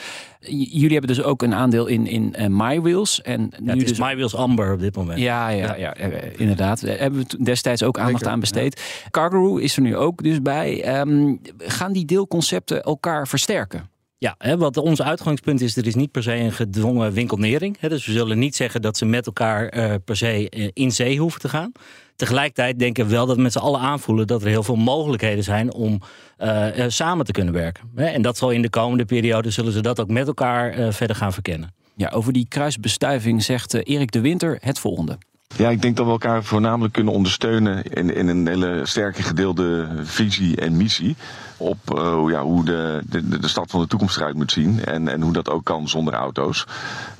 Jullie 0.49 0.93
hebben 0.93 1.17
dus 1.17 1.23
ook 1.23 1.43
een 1.43 1.55
aandeel 1.55 1.87
in, 1.87 2.07
in 2.07 2.35
MyWheels. 2.57 3.23
En 3.23 3.51
ja, 3.51 3.59
nu 3.61 3.71
het 3.71 3.83
is 3.83 3.89
dus... 3.89 3.99
MyWheels 3.99 4.35
Amber 4.35 4.73
op 4.73 4.81
dit 4.81 4.97
moment. 4.97 5.19
Ja, 5.19 5.49
ja, 5.49 5.77
ja. 5.77 5.95
ja 5.99 6.11
inderdaad. 6.37 6.87
Daar 6.87 6.99
hebben 6.99 7.27
we 7.29 7.43
destijds 7.43 7.83
ook 7.83 7.99
aandacht 7.99 8.27
aan 8.27 8.41
besteed. 8.41 8.83
Ja. 9.23 9.29
Cargaroo 9.29 9.57
is 9.57 9.77
er 9.77 9.83
nu 9.83 9.97
ook 9.97 10.23
dus 10.23 10.43
bij. 10.43 11.01
Um, 11.01 11.41
gaan 11.59 11.93
die 11.93 12.05
deelconcepten 12.05 12.83
elkaar 12.83 13.29
versterken? 13.29 13.91
Ja, 14.19 14.35
hè, 14.39 14.57
wat 14.57 14.77
ons 14.77 15.03
uitgangspunt 15.03 15.61
is, 15.61 15.77
er 15.77 15.87
is 15.87 15.95
niet 15.95 16.11
per 16.11 16.23
se 16.23 16.35
een 16.35 16.53
gedwongen 16.53 17.13
winkelnering. 17.13 17.77
Hè, 17.81 17.89
dus 17.89 18.07
we 18.07 18.13
zullen 18.13 18.39
niet 18.39 18.57
zeggen 18.57 18.83
dat 18.83 18.97
ze 18.97 19.05
met 19.05 19.27
elkaar 19.27 19.77
uh, 19.77 19.95
per 20.05 20.17
se 20.17 20.49
in 20.73 20.93
zee 20.93 21.19
hoeven 21.19 21.41
te 21.41 21.49
gaan. 21.49 21.73
Tegelijkertijd 22.17 22.79
denken 22.79 23.05
we 23.05 23.11
wel 23.11 23.27
dat 23.27 23.37
we 23.37 23.43
met 23.43 23.53
z'n 23.53 23.59
allen 23.59 23.81
aanvoelen 23.81 24.27
dat 24.27 24.43
er 24.43 24.49
heel 24.49 24.63
veel 24.63 24.77
mogelijkheden 24.77 25.45
zijn 25.45 25.73
om 25.73 26.01
uh, 26.39 26.67
samen 26.89 27.25
te 27.25 27.33
kunnen 27.33 27.55
werken. 27.55 27.91
En 27.95 28.23
dat 28.23 28.37
zal 28.37 28.51
in 28.51 28.63
de 28.63 28.71
komende 28.71 29.05
periode 29.05 29.51
zullen 29.51 29.73
ze 29.73 29.81
dat 29.81 30.01
ook 30.01 30.09
met 30.09 30.27
elkaar 30.27 30.93
verder 30.93 31.17
gaan 31.17 31.33
verkennen. 31.33 31.75
Ja, 31.97 32.09
over 32.09 32.33
die 32.33 32.47
kruisbestuiving 32.49 33.43
zegt 33.43 33.75
Erik 33.75 34.11
de 34.11 34.21
Winter 34.21 34.59
het 34.61 34.79
volgende. 34.79 35.19
Ja, 35.57 35.71
ik 35.71 35.83
denk 35.83 35.97
dat 35.97 36.07
we 36.07 36.13
elkaar 36.13 36.45
voornamelijk 36.45 36.95
kunnen 36.95 37.13
ondersteunen 37.13 37.83
in, 37.83 38.15
in 38.15 38.29
een 38.29 38.47
hele 38.47 38.81
sterke 38.85 39.23
gedeelde 39.23 39.89
visie 40.03 40.57
en 40.57 40.77
missie 40.77 41.17
op 41.63 41.79
uh, 41.95 42.31
ja, 42.31 42.43
hoe 42.43 42.65
de, 42.65 43.03
de, 43.07 43.39
de 43.39 43.49
stad 43.49 43.71
van 43.71 43.81
de 43.81 43.87
toekomst 43.87 44.17
eruit 44.17 44.35
moet 44.35 44.53
zien. 44.53 44.85
En, 44.85 45.09
en 45.09 45.23
hoe 45.23 45.33
dat 45.33 45.51
ook 45.51 45.65
kan 45.65 45.89
zonder 45.89 46.15
auto's. 46.15 46.67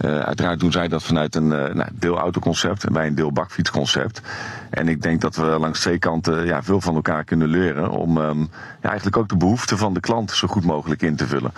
Uh, 0.05 0.19
uiteraard 0.19 0.61
doen 0.61 0.73
zij 0.73 0.89
dat 0.89 1.03
vanuit 1.03 1.35
een 1.35 1.51
uh, 1.53 1.75
nou, 1.75 1.89
deelautoconcept 1.93 2.85
en 2.85 2.93
wij 2.93 3.07
een 3.07 3.15
deelbakfietsconcept. 3.15 4.21
En 4.71 4.89
ik 4.89 5.03
denk 5.03 5.21
dat 5.21 5.37
we 5.37 5.43
langs 5.43 5.81
twee 5.81 5.99
kanten 5.99 6.47
ja, 6.47 6.63
veel 6.63 6.81
van 6.81 6.95
elkaar 6.95 7.25
kunnen 7.25 7.49
leren 7.49 7.91
om 7.91 8.17
um, 8.17 8.51
ja, 8.83 8.89
eigenlijk 8.89 9.17
ook 9.17 9.29
de 9.29 9.37
behoeften 9.37 9.79
van 9.79 9.95
de 9.95 10.01
klant 10.01 10.31
zo 10.31 10.49
goed 10.49 10.65
mogelijk 10.65 11.03
in 11.03 11.17
te 11.17 11.27
vullen. 11.27 11.53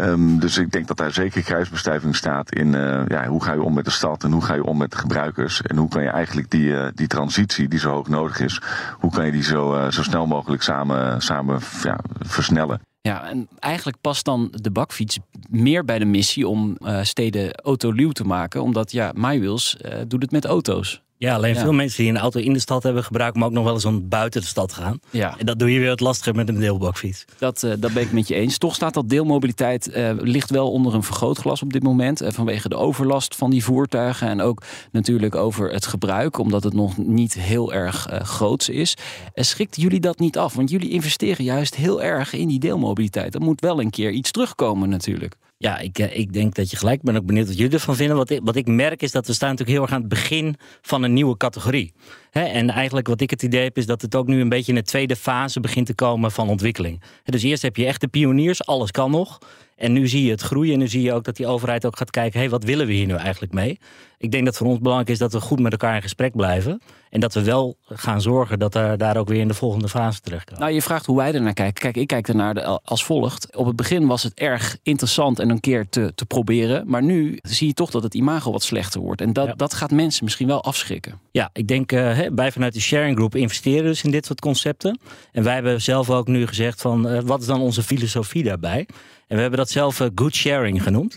Um, 0.00 0.38
dus 0.38 0.58
ik 0.58 0.72
denk 0.72 0.86
dat 0.86 0.96
daar 0.96 1.12
zeker 1.12 1.42
kruisbestuiving 1.42 2.16
staat 2.16 2.54
in 2.54 2.70
ja, 3.08 3.26
hoe 3.26 3.44
ga 3.44 3.52
je 3.52 3.62
om 3.62 3.74
met 3.74 3.84
de 3.84 3.90
stad 3.90 4.24
en 4.24 4.32
hoe 4.32 4.44
ga 4.44 4.54
je 4.54 4.64
om 4.64 4.76
met 4.76 4.90
de 4.90 4.96
gebruikers. 4.96 5.62
En 5.62 5.76
hoe 5.76 5.88
kan 5.88 6.02
je 6.02 6.08
eigenlijk 6.08 6.50
die, 6.50 6.74
die 6.94 7.06
transitie 7.06 7.68
die 7.68 7.78
zo 7.78 7.90
hoog 7.90 8.08
nodig 8.08 8.40
is, 8.40 8.60
hoe 8.98 9.10
kan 9.10 9.26
je 9.26 9.32
die 9.32 9.42
zo, 9.42 9.90
zo 9.90 10.02
snel 10.02 10.26
mogelijk 10.26 10.62
samen, 10.62 11.22
samen 11.22 11.60
ja, 11.82 11.98
versnellen. 12.20 12.80
Ja, 13.00 13.28
en 13.28 13.48
eigenlijk 13.58 14.00
past 14.00 14.24
dan 14.24 14.48
de 14.52 14.70
bakfiets 14.70 15.18
meer 15.50 15.84
bij 15.84 15.98
de 15.98 16.04
missie 16.04 16.48
om 16.48 16.76
uh, 16.80 17.02
steden 17.02 17.54
autoluw 17.54 18.10
te 18.10 18.24
maken. 18.24 18.62
Omdat 18.62 18.92
ja, 18.92 19.12
MyWheels 19.14 19.76
uh, 19.84 19.94
doet 20.08 20.22
het 20.22 20.30
met 20.30 20.44
auto's. 20.44 21.01
Ja, 21.22 21.34
alleen 21.34 21.56
veel 21.56 21.72
mensen 21.72 22.02
die 22.02 22.12
een 22.12 22.18
auto 22.18 22.40
in 22.40 22.52
de 22.52 22.58
stad 22.58 22.82
hebben 22.82 23.04
gebruikt, 23.04 23.36
maar 23.36 23.46
ook 23.46 23.52
nog 23.52 23.64
wel 23.64 23.74
eens 23.74 23.84
om 23.84 24.08
buiten 24.08 24.40
de 24.40 24.46
stad 24.46 24.72
gaan. 24.72 25.00
Ja. 25.10 25.38
En 25.38 25.46
dat 25.46 25.58
doe 25.58 25.72
je 25.72 25.78
weer 25.78 25.88
wat 25.88 26.00
lastiger 26.00 26.34
met 26.34 26.48
een 26.48 26.60
deelbakfiets. 26.60 27.24
Dat, 27.38 27.62
uh, 27.62 27.72
dat 27.78 27.92
ben 27.92 28.02
ik 28.02 28.12
met 28.12 28.28
je 28.28 28.34
eens. 28.34 28.58
Toch 28.58 28.74
staat 28.74 28.94
dat 28.94 29.08
deelmobiliteit 29.08 29.96
uh, 29.96 30.10
ligt 30.18 30.50
wel 30.50 30.72
onder 30.72 30.94
een 30.94 31.02
vergrootglas 31.02 31.62
op 31.62 31.72
dit 31.72 31.82
moment. 31.82 32.22
Uh, 32.22 32.30
vanwege 32.30 32.68
de 32.68 32.76
overlast 32.76 33.36
van 33.36 33.50
die 33.50 33.64
voertuigen 33.64 34.28
en 34.28 34.40
ook 34.40 34.62
natuurlijk 34.92 35.34
over 35.34 35.72
het 35.72 35.86
gebruik, 35.86 36.38
omdat 36.38 36.64
het 36.64 36.74
nog 36.74 36.96
niet 36.96 37.34
heel 37.34 37.72
erg 37.72 38.08
groots 38.22 38.68
is. 38.68 38.96
schikt 39.34 39.80
jullie 39.80 40.00
dat 40.00 40.18
niet 40.18 40.38
af? 40.38 40.54
Want 40.54 40.70
jullie 40.70 40.90
investeren 40.90 41.44
juist 41.44 41.74
heel 41.74 42.02
erg 42.02 42.32
in 42.32 42.48
die 42.48 42.60
deelmobiliteit. 42.60 43.34
Er 43.34 43.40
moet 43.40 43.60
wel 43.60 43.80
een 43.80 43.90
keer 43.90 44.10
iets 44.10 44.30
terugkomen 44.30 44.88
natuurlijk. 44.88 45.36
Ja, 45.62 45.78
ik, 45.78 45.98
ik 45.98 46.32
denk 46.32 46.54
dat 46.54 46.70
je 46.70 46.76
gelijk 46.76 47.02
bent. 47.02 47.18
ook 47.18 47.26
benieuwd 47.26 47.46
wat 47.46 47.56
jullie 47.56 47.72
ervan 47.72 47.96
vinden. 47.96 48.16
Wat 48.16 48.30
ik, 48.30 48.40
wat 48.44 48.56
ik 48.56 48.66
merk 48.66 49.02
is 49.02 49.12
dat 49.12 49.26
we 49.26 49.32
staan 49.32 49.50
natuurlijk 49.50 49.76
heel 49.78 49.86
erg 49.86 49.94
aan 49.94 50.00
het 50.00 50.08
begin 50.08 50.56
van 50.80 51.02
een 51.02 51.12
nieuwe 51.12 51.36
categorie. 51.36 51.92
En 52.30 52.70
eigenlijk 52.70 53.06
wat 53.06 53.20
ik 53.20 53.30
het 53.30 53.42
idee 53.42 53.62
heb 53.62 53.76
is 53.76 53.86
dat 53.86 54.02
het 54.02 54.14
ook 54.14 54.26
nu 54.26 54.40
een 54.40 54.48
beetje 54.48 54.72
in 54.72 54.78
de 54.78 54.84
tweede 54.84 55.16
fase 55.16 55.60
begint 55.60 55.86
te 55.86 55.94
komen 55.94 56.30
van 56.32 56.48
ontwikkeling. 56.48 57.02
Dus 57.24 57.42
eerst 57.42 57.62
heb 57.62 57.76
je 57.76 57.86
echt 57.86 58.00
de 58.00 58.08
pioniers, 58.08 58.66
alles 58.66 58.90
kan 58.90 59.10
nog. 59.10 59.38
En 59.82 59.92
nu 59.92 60.08
zie 60.08 60.24
je 60.24 60.30
het 60.30 60.40
groeien 60.40 60.72
en 60.72 60.78
nu 60.78 60.88
zie 60.88 61.02
je 61.02 61.12
ook 61.12 61.24
dat 61.24 61.36
die 61.36 61.46
overheid 61.46 61.86
ook 61.86 61.96
gaat 61.96 62.10
kijken, 62.10 62.32
hé, 62.32 62.38
hey, 62.38 62.50
wat 62.50 62.64
willen 62.64 62.86
we 62.86 62.92
hier 62.92 63.06
nu 63.06 63.14
eigenlijk 63.14 63.52
mee? 63.52 63.78
Ik 64.18 64.30
denk 64.30 64.44
dat 64.44 64.56
voor 64.56 64.66
ons 64.66 64.78
belangrijk 64.78 65.10
is 65.10 65.18
dat 65.18 65.32
we 65.32 65.40
goed 65.40 65.60
met 65.60 65.72
elkaar 65.72 65.94
in 65.94 66.02
gesprek 66.02 66.36
blijven. 66.36 66.80
En 67.10 67.20
dat 67.20 67.34
we 67.34 67.42
wel 67.42 67.76
gaan 67.84 68.20
zorgen 68.20 68.58
dat 68.58 68.74
er 68.74 68.98
daar 68.98 69.16
ook 69.16 69.28
weer 69.28 69.40
in 69.40 69.48
de 69.48 69.54
volgende 69.54 69.88
fase 69.88 70.20
terechtkomen. 70.20 70.62
Nou, 70.62 70.74
je 70.74 70.82
vraagt 70.82 71.06
hoe 71.06 71.16
wij 71.16 71.34
er 71.34 71.42
naar 71.42 71.52
kijken. 71.52 71.82
Kijk, 71.82 71.96
ik 71.96 72.06
kijk 72.06 72.28
ernaar 72.28 72.62
als 72.64 73.04
volgt. 73.04 73.56
Op 73.56 73.66
het 73.66 73.76
begin 73.76 74.06
was 74.06 74.22
het 74.22 74.34
erg 74.34 74.78
interessant 74.82 75.38
en 75.38 75.50
een 75.50 75.60
keer 75.60 75.88
te, 75.88 76.12
te 76.14 76.26
proberen. 76.26 76.84
Maar 76.86 77.02
nu 77.02 77.38
zie 77.42 77.66
je 77.66 77.74
toch 77.74 77.90
dat 77.90 78.02
het 78.02 78.14
imago 78.14 78.52
wat 78.52 78.62
slechter 78.62 79.00
wordt. 79.00 79.20
En 79.20 79.32
dat, 79.32 79.46
ja. 79.46 79.54
dat 79.54 79.74
gaat 79.74 79.90
mensen 79.90 80.24
misschien 80.24 80.46
wel 80.46 80.64
afschrikken. 80.64 81.20
Ja, 81.30 81.50
ik 81.52 81.68
denk, 81.68 81.92
uh, 81.92 82.18
wij 82.34 82.52
vanuit 82.52 82.74
de 82.74 82.80
Sharing 82.80 83.16
Group 83.16 83.34
investeren 83.34 83.84
dus 83.84 84.02
in 84.02 84.10
dit 84.10 84.26
soort 84.26 84.40
concepten. 84.40 84.98
En 85.32 85.42
wij 85.42 85.54
hebben 85.54 85.82
zelf 85.82 86.10
ook 86.10 86.26
nu 86.26 86.46
gezegd 86.46 86.80
van, 86.80 87.12
uh, 87.12 87.20
wat 87.20 87.40
is 87.40 87.46
dan 87.46 87.60
onze 87.60 87.82
filosofie 87.82 88.42
daarbij? 88.42 88.86
En 89.32 89.38
we 89.38 89.44
hebben 89.44 89.60
dat 89.60 89.70
zelf 89.70 90.00
uh, 90.00 90.08
good 90.14 90.34
sharing 90.34 90.82
genoemd. 90.82 91.16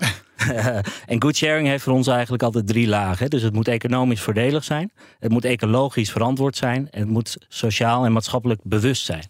en 1.05 1.22
good 1.22 1.36
sharing 1.36 1.67
heeft 1.67 1.84
voor 1.84 1.93
ons 1.93 2.07
eigenlijk 2.07 2.43
altijd 2.43 2.67
drie 2.67 2.88
lagen. 2.88 3.29
Dus 3.29 3.41
het 3.41 3.53
moet 3.53 3.67
economisch 3.67 4.22
voordelig 4.22 4.63
zijn, 4.63 4.91
het 5.19 5.31
moet 5.31 5.45
ecologisch 5.45 6.12
verantwoord 6.12 6.55
zijn 6.55 6.88
en 6.91 7.00
het 7.00 7.10
moet 7.10 7.38
sociaal 7.48 8.05
en 8.05 8.12
maatschappelijk 8.12 8.60
bewust 8.63 9.05
zijn. 9.05 9.24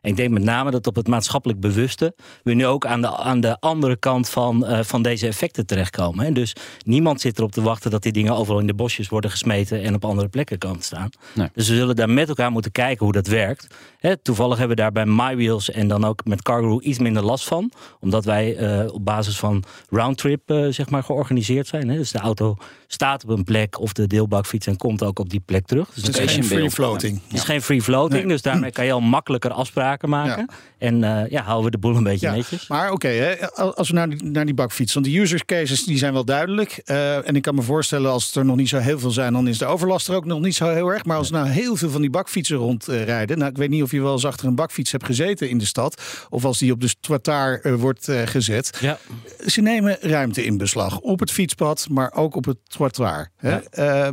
En 0.00 0.10
ik 0.10 0.16
denk 0.16 0.30
met 0.30 0.42
name 0.42 0.70
dat 0.70 0.86
op 0.86 0.94
het 0.94 1.08
maatschappelijk 1.08 1.60
bewuste 1.60 2.14
we 2.42 2.54
nu 2.54 2.66
ook 2.66 2.86
aan 2.86 3.00
de, 3.00 3.16
aan 3.16 3.40
de 3.40 3.60
andere 3.60 3.96
kant 3.96 4.28
van, 4.28 4.70
uh, 4.70 4.80
van 4.82 5.02
deze 5.02 5.26
effecten 5.26 5.66
terechtkomen. 5.66 6.24
Hè. 6.24 6.32
Dus 6.32 6.54
niemand 6.84 7.20
zit 7.20 7.38
erop 7.38 7.52
te 7.52 7.62
wachten 7.62 7.90
dat 7.90 8.02
die 8.02 8.12
dingen 8.12 8.34
overal 8.34 8.60
in 8.60 8.66
de 8.66 8.74
bosjes 8.74 9.08
worden 9.08 9.30
gesmeten 9.30 9.82
en 9.82 9.94
op 9.94 10.04
andere 10.04 10.28
plekken 10.28 10.58
komen 10.58 10.78
te 10.78 10.84
staan. 10.84 11.10
Nee. 11.34 11.48
Dus 11.54 11.68
we 11.68 11.74
zullen 11.74 11.96
daar 11.96 12.10
met 12.10 12.28
elkaar 12.28 12.50
moeten 12.50 12.72
kijken 12.72 13.04
hoe 13.04 13.14
dat 13.14 13.26
werkt. 13.26 13.66
Hè, 14.02 14.16
toevallig 14.16 14.58
hebben 14.58 14.76
we 14.76 14.82
daar 14.82 14.92
bij 14.92 15.06
MyWheels 15.06 15.70
en 15.70 15.88
dan 15.88 16.04
ook 16.04 16.24
met 16.24 16.42
Cargo 16.42 16.80
iets 16.80 16.98
minder 16.98 17.22
last 17.22 17.44
van. 17.44 17.72
Omdat 18.00 18.24
wij 18.24 18.58
uh, 18.58 18.92
op 18.92 19.04
basis 19.04 19.38
van 19.38 19.64
roundtrip 19.90 20.50
uh, 20.50 20.72
zeg 20.72 20.90
maar 20.90 21.02
georganiseerd 21.02 21.66
zijn. 21.66 21.88
Hè. 21.88 21.96
Dus 21.96 22.10
de 22.10 22.18
auto 22.18 22.56
staat 22.86 23.24
op 23.24 23.30
een 23.30 23.44
plek 23.44 23.80
of 23.80 23.92
de 23.92 24.06
deelbakfiets 24.06 24.66
en 24.66 24.76
komt 24.76 25.02
ook 25.02 25.18
op 25.18 25.30
die 25.30 25.40
plek 25.40 25.66
terug. 25.66 25.90
Dus 25.94 26.06
het 26.06 26.18
is 26.18 26.32
geen 26.32 26.44
free 26.44 26.70
floating. 26.70 27.20
Het 27.24 27.32
is 27.32 27.44
geen 27.44 27.62
free 27.62 27.82
floating, 27.82 28.28
dus 28.28 28.42
daarmee 28.42 28.70
kan 28.70 28.84
je 28.84 28.92
al 28.92 29.00
makkelijker 29.00 29.50
afspraken 29.50 30.08
maken. 30.08 30.48
En 30.78 31.02
uh, 31.02 31.28
ja, 31.28 31.42
houden 31.42 31.64
we 31.64 31.70
de 31.70 31.78
boel 31.78 31.96
een 31.96 32.02
beetje 32.02 32.30
netjes. 32.30 32.68
Maar 32.68 32.90
oké, 32.90 33.36
als 33.54 33.88
we 33.88 33.94
naar 33.94 34.08
die, 34.08 34.24
naar 34.24 34.44
die 34.44 34.54
bakfiets. 34.54 34.94
Want 34.94 35.06
de 35.06 35.18
user 35.18 35.44
cases 35.44 35.84
die 35.84 35.98
zijn 35.98 36.12
wel 36.12 36.24
duidelijk. 36.24 36.82
Uh, 36.84 37.28
en 37.28 37.36
ik 37.36 37.42
kan 37.42 37.54
me 37.54 37.62
voorstellen, 37.62 38.10
als 38.10 38.26
het 38.26 38.34
er 38.34 38.44
nog 38.44 38.56
niet 38.56 38.68
zo 38.68 38.78
heel 38.78 38.98
veel 38.98 39.10
zijn, 39.10 39.32
dan 39.32 39.48
is 39.48 39.58
de 39.58 39.66
overlast 39.66 40.08
er 40.08 40.14
ook 40.14 40.24
nog 40.24 40.40
niet 40.40 40.54
zo 40.54 40.68
heel 40.68 40.92
erg. 40.92 41.04
Maar 41.04 41.16
als 41.16 41.30
nou 41.30 41.48
heel 41.48 41.76
veel 41.76 41.90
van 41.90 42.00
die 42.00 42.10
bakfietsen 42.10 42.56
rondrijden. 42.56 43.38
nou, 43.38 43.50
ik 43.50 43.56
weet 43.56 43.70
niet 43.70 43.82
of 43.82 43.91
je 43.98 44.02
wel 44.02 44.12
eens 44.12 44.26
achter 44.26 44.46
een 44.46 44.54
bakfiets 44.54 44.92
hebt 44.92 45.04
gezeten 45.04 45.48
in 45.48 45.58
de 45.58 45.66
stad. 45.66 46.02
Of 46.28 46.44
als 46.44 46.58
die 46.58 46.72
op 46.72 46.80
de 46.80 46.94
trottoir 47.00 47.66
uh, 47.66 47.74
wordt 47.74 48.08
gezet. 48.24 48.78
Ja. 48.80 48.98
Ze 49.46 49.60
nemen 49.60 49.96
ruimte 50.00 50.44
in 50.44 50.56
beslag. 50.56 51.00
Op 51.00 51.20
het 51.20 51.30
fietspad, 51.30 51.86
maar 51.90 52.12
ook 52.14 52.34
op 52.34 52.44
het 52.44 52.58
trottoir. 52.66 53.30
Hè? 53.36 53.50
Ja. 53.50 54.12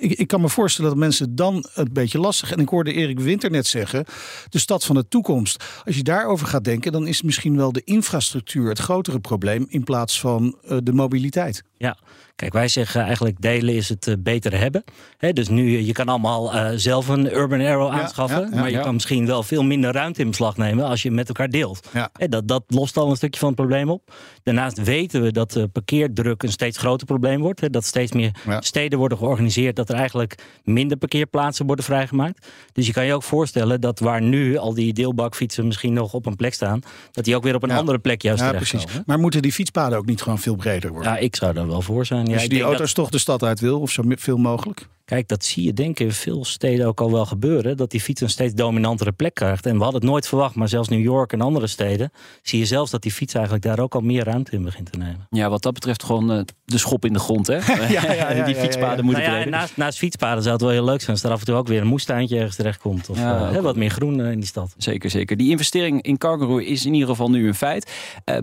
Ik, 0.00 0.12
ik 0.12 0.26
kan 0.26 0.40
me 0.40 0.48
voorstellen 0.48 0.90
dat 0.90 0.98
mensen 0.98 1.34
dan 1.34 1.64
een 1.74 1.90
beetje 1.92 2.18
lastig. 2.18 2.52
En 2.52 2.58
ik 2.58 2.68
hoorde 2.68 2.92
Erik 2.92 3.20
Winter 3.20 3.50
net 3.50 3.66
zeggen: 3.66 4.04
de 4.48 4.58
stad 4.58 4.84
van 4.84 4.94
de 4.94 5.08
toekomst. 5.08 5.64
Als 5.84 5.96
je 5.96 6.02
daarover 6.02 6.46
gaat 6.46 6.64
denken, 6.64 6.92
dan 6.92 7.06
is 7.06 7.22
misschien 7.22 7.56
wel 7.56 7.72
de 7.72 7.82
infrastructuur 7.84 8.68
het 8.68 8.78
grotere 8.78 9.20
probleem 9.20 9.66
in 9.68 9.84
plaats 9.84 10.20
van 10.20 10.56
uh, 10.64 10.78
de 10.82 10.92
mobiliteit. 10.92 11.62
Ja, 11.76 11.96
kijk, 12.36 12.52
wij 12.52 12.68
zeggen 12.68 13.02
eigenlijk 13.02 13.40
delen 13.40 13.74
is 13.74 13.88
het 13.88 14.06
uh, 14.06 14.14
beter 14.18 14.58
hebben. 14.58 14.84
He, 15.16 15.32
dus 15.32 15.48
nu, 15.48 15.78
je 15.78 15.92
kan 15.92 16.08
allemaal 16.08 16.54
uh, 16.54 16.70
zelf 16.74 17.08
een 17.08 17.32
Urban 17.32 17.60
Arrow 17.60 17.90
aanschaffen. 17.90 18.40
Ja, 18.40 18.46
ja, 18.46 18.54
ja, 18.54 18.60
maar 18.60 18.70
je 18.70 18.80
kan 18.80 18.94
misschien 18.94 19.26
wel 19.26 19.42
veel 19.42 19.62
minder 19.62 19.92
ruimte 19.92 20.20
in 20.20 20.28
beslag 20.28 20.56
nemen 20.56 20.84
als 20.84 21.02
je 21.02 21.10
met 21.10 21.28
elkaar 21.28 21.48
deelt. 21.48 21.88
Dat, 22.12 22.48
dat 22.48 22.62
lost 22.66 22.96
al 22.96 23.10
een 23.10 23.16
stukje 23.16 23.38
van 23.38 23.48
het 23.48 23.56
probleem 23.56 23.90
op. 23.90 24.14
Daarnaast 24.42 24.82
weten 24.82 25.22
we 25.22 25.32
dat 25.32 25.50
de 25.50 25.68
parkeerdruk 25.68 26.42
een 26.42 26.52
steeds 26.52 26.78
groter 26.78 27.06
probleem 27.06 27.40
wordt. 27.40 27.72
Dat 27.72 27.84
steeds 27.84 28.12
meer 28.12 28.32
steden 28.60 28.98
worden 28.98 29.18
georganiseerd. 29.18 29.76
Dat 29.76 29.89
er 29.90 29.96
eigenlijk 29.96 30.34
minder 30.64 30.96
parkeerplaatsen 30.96 31.66
worden 31.66 31.84
vrijgemaakt. 31.84 32.46
Dus 32.72 32.86
je 32.86 32.92
kan 32.92 33.04
je 33.04 33.14
ook 33.14 33.22
voorstellen 33.22 33.80
dat 33.80 33.98
waar 33.98 34.22
nu 34.22 34.56
al 34.56 34.74
die 34.74 34.92
deelbakfietsen 34.92 35.66
misschien 35.66 35.92
nog 35.92 36.14
op 36.14 36.26
een 36.26 36.36
plek 36.36 36.54
staan. 36.54 36.80
Dat 37.12 37.24
die 37.24 37.36
ook 37.36 37.42
weer 37.42 37.54
op 37.54 37.62
een 37.62 37.70
andere 37.70 37.98
plek 37.98 38.22
juist 38.22 38.42
ja, 38.42 38.52
precies. 38.52 38.84
Maar 39.06 39.18
moeten 39.18 39.42
die 39.42 39.52
fietspaden 39.52 39.98
ook 39.98 40.06
niet 40.06 40.22
gewoon 40.22 40.38
veel 40.38 40.56
breder 40.56 40.90
worden? 40.90 41.12
Ja, 41.12 41.18
ik 41.18 41.36
zou 41.36 41.52
daar 41.52 41.66
wel 41.66 41.82
voor 41.82 42.06
zijn. 42.06 42.26
Als 42.26 42.34
ja, 42.34 42.42
je 42.42 42.48
die 42.48 42.62
auto's 42.62 42.94
dat... 42.94 42.94
toch 42.94 43.10
de 43.10 43.18
stad 43.18 43.42
uit 43.42 43.60
wil, 43.60 43.80
of 43.80 43.90
zo 43.90 44.02
veel 44.06 44.36
mogelijk? 44.36 44.88
Kijk, 45.10 45.28
dat 45.28 45.44
zie 45.44 45.64
je 45.64 45.72
denk 45.72 45.98
ik 45.98 46.06
in 46.06 46.12
veel 46.12 46.44
steden 46.44 46.86
ook 46.86 47.00
al 47.00 47.12
wel 47.12 47.26
gebeuren. 47.26 47.76
Dat 47.76 47.90
die 47.90 48.00
fiets 48.00 48.20
een 48.20 48.30
steeds 48.30 48.54
dominantere 48.54 49.12
plek 49.12 49.34
krijgt. 49.34 49.66
En 49.66 49.76
we 49.76 49.82
hadden 49.82 50.00
het 50.00 50.10
nooit 50.10 50.28
verwacht, 50.28 50.54
maar 50.54 50.68
zelfs 50.68 50.88
New 50.88 51.02
York 51.02 51.32
en 51.32 51.40
andere 51.40 51.66
steden... 51.66 52.12
zie 52.42 52.58
je 52.58 52.64
zelfs 52.64 52.90
dat 52.90 53.02
die 53.02 53.12
fiets 53.12 53.34
eigenlijk 53.34 53.64
daar 53.64 53.78
ook 53.78 53.94
al 53.94 54.00
meer 54.00 54.24
ruimte 54.24 54.52
in 54.52 54.62
begint 54.62 54.92
te 54.92 54.98
nemen. 54.98 55.26
Ja, 55.30 55.48
wat 55.48 55.62
dat 55.62 55.72
betreft 55.72 56.02
gewoon 56.02 56.32
uh, 56.32 56.40
de 56.64 56.78
schop 56.78 57.04
in 57.04 57.12
de 57.12 57.18
grond, 57.18 57.46
hè? 57.46 57.54
ja, 57.88 58.12
ja, 58.12 58.32
ja, 58.32 58.44
die 58.50 58.54
fietspaden 58.54 59.04
moeten 59.04 59.24
nou 59.24 59.38
ja, 59.38 59.48
naast, 59.48 59.76
naast, 59.76 59.98
fietspaden 59.98 60.42
zou 60.42 60.54
het 60.54 60.62
wel 60.62 60.72
heel 60.72 60.84
leuk 60.84 61.00
zijn... 61.00 61.10
als 61.10 61.22
er 61.22 61.30
af 61.30 61.40
en 61.40 61.46
toe 61.46 61.54
ook 61.54 61.68
weer 61.68 61.80
een 61.80 61.86
moestuintje 61.86 62.36
ergens 62.36 62.56
terechtkomt. 62.56 63.08
Of 63.08 63.18
uh, 63.18 63.56
wat 63.56 63.76
meer 63.76 63.90
groen 63.90 64.18
uh, 64.18 64.30
in 64.30 64.38
die 64.38 64.48
stad. 64.48 64.74
Zeker, 64.76 65.10
zeker. 65.10 65.36
Die 65.36 65.50
investering 65.50 66.02
in 66.02 66.18
Cargo 66.18 66.56
is 66.56 66.86
in 66.86 66.92
ieder 66.92 67.08
geval 67.08 67.30
nu 67.30 67.46
een 67.46 67.54
feit. 67.54 67.92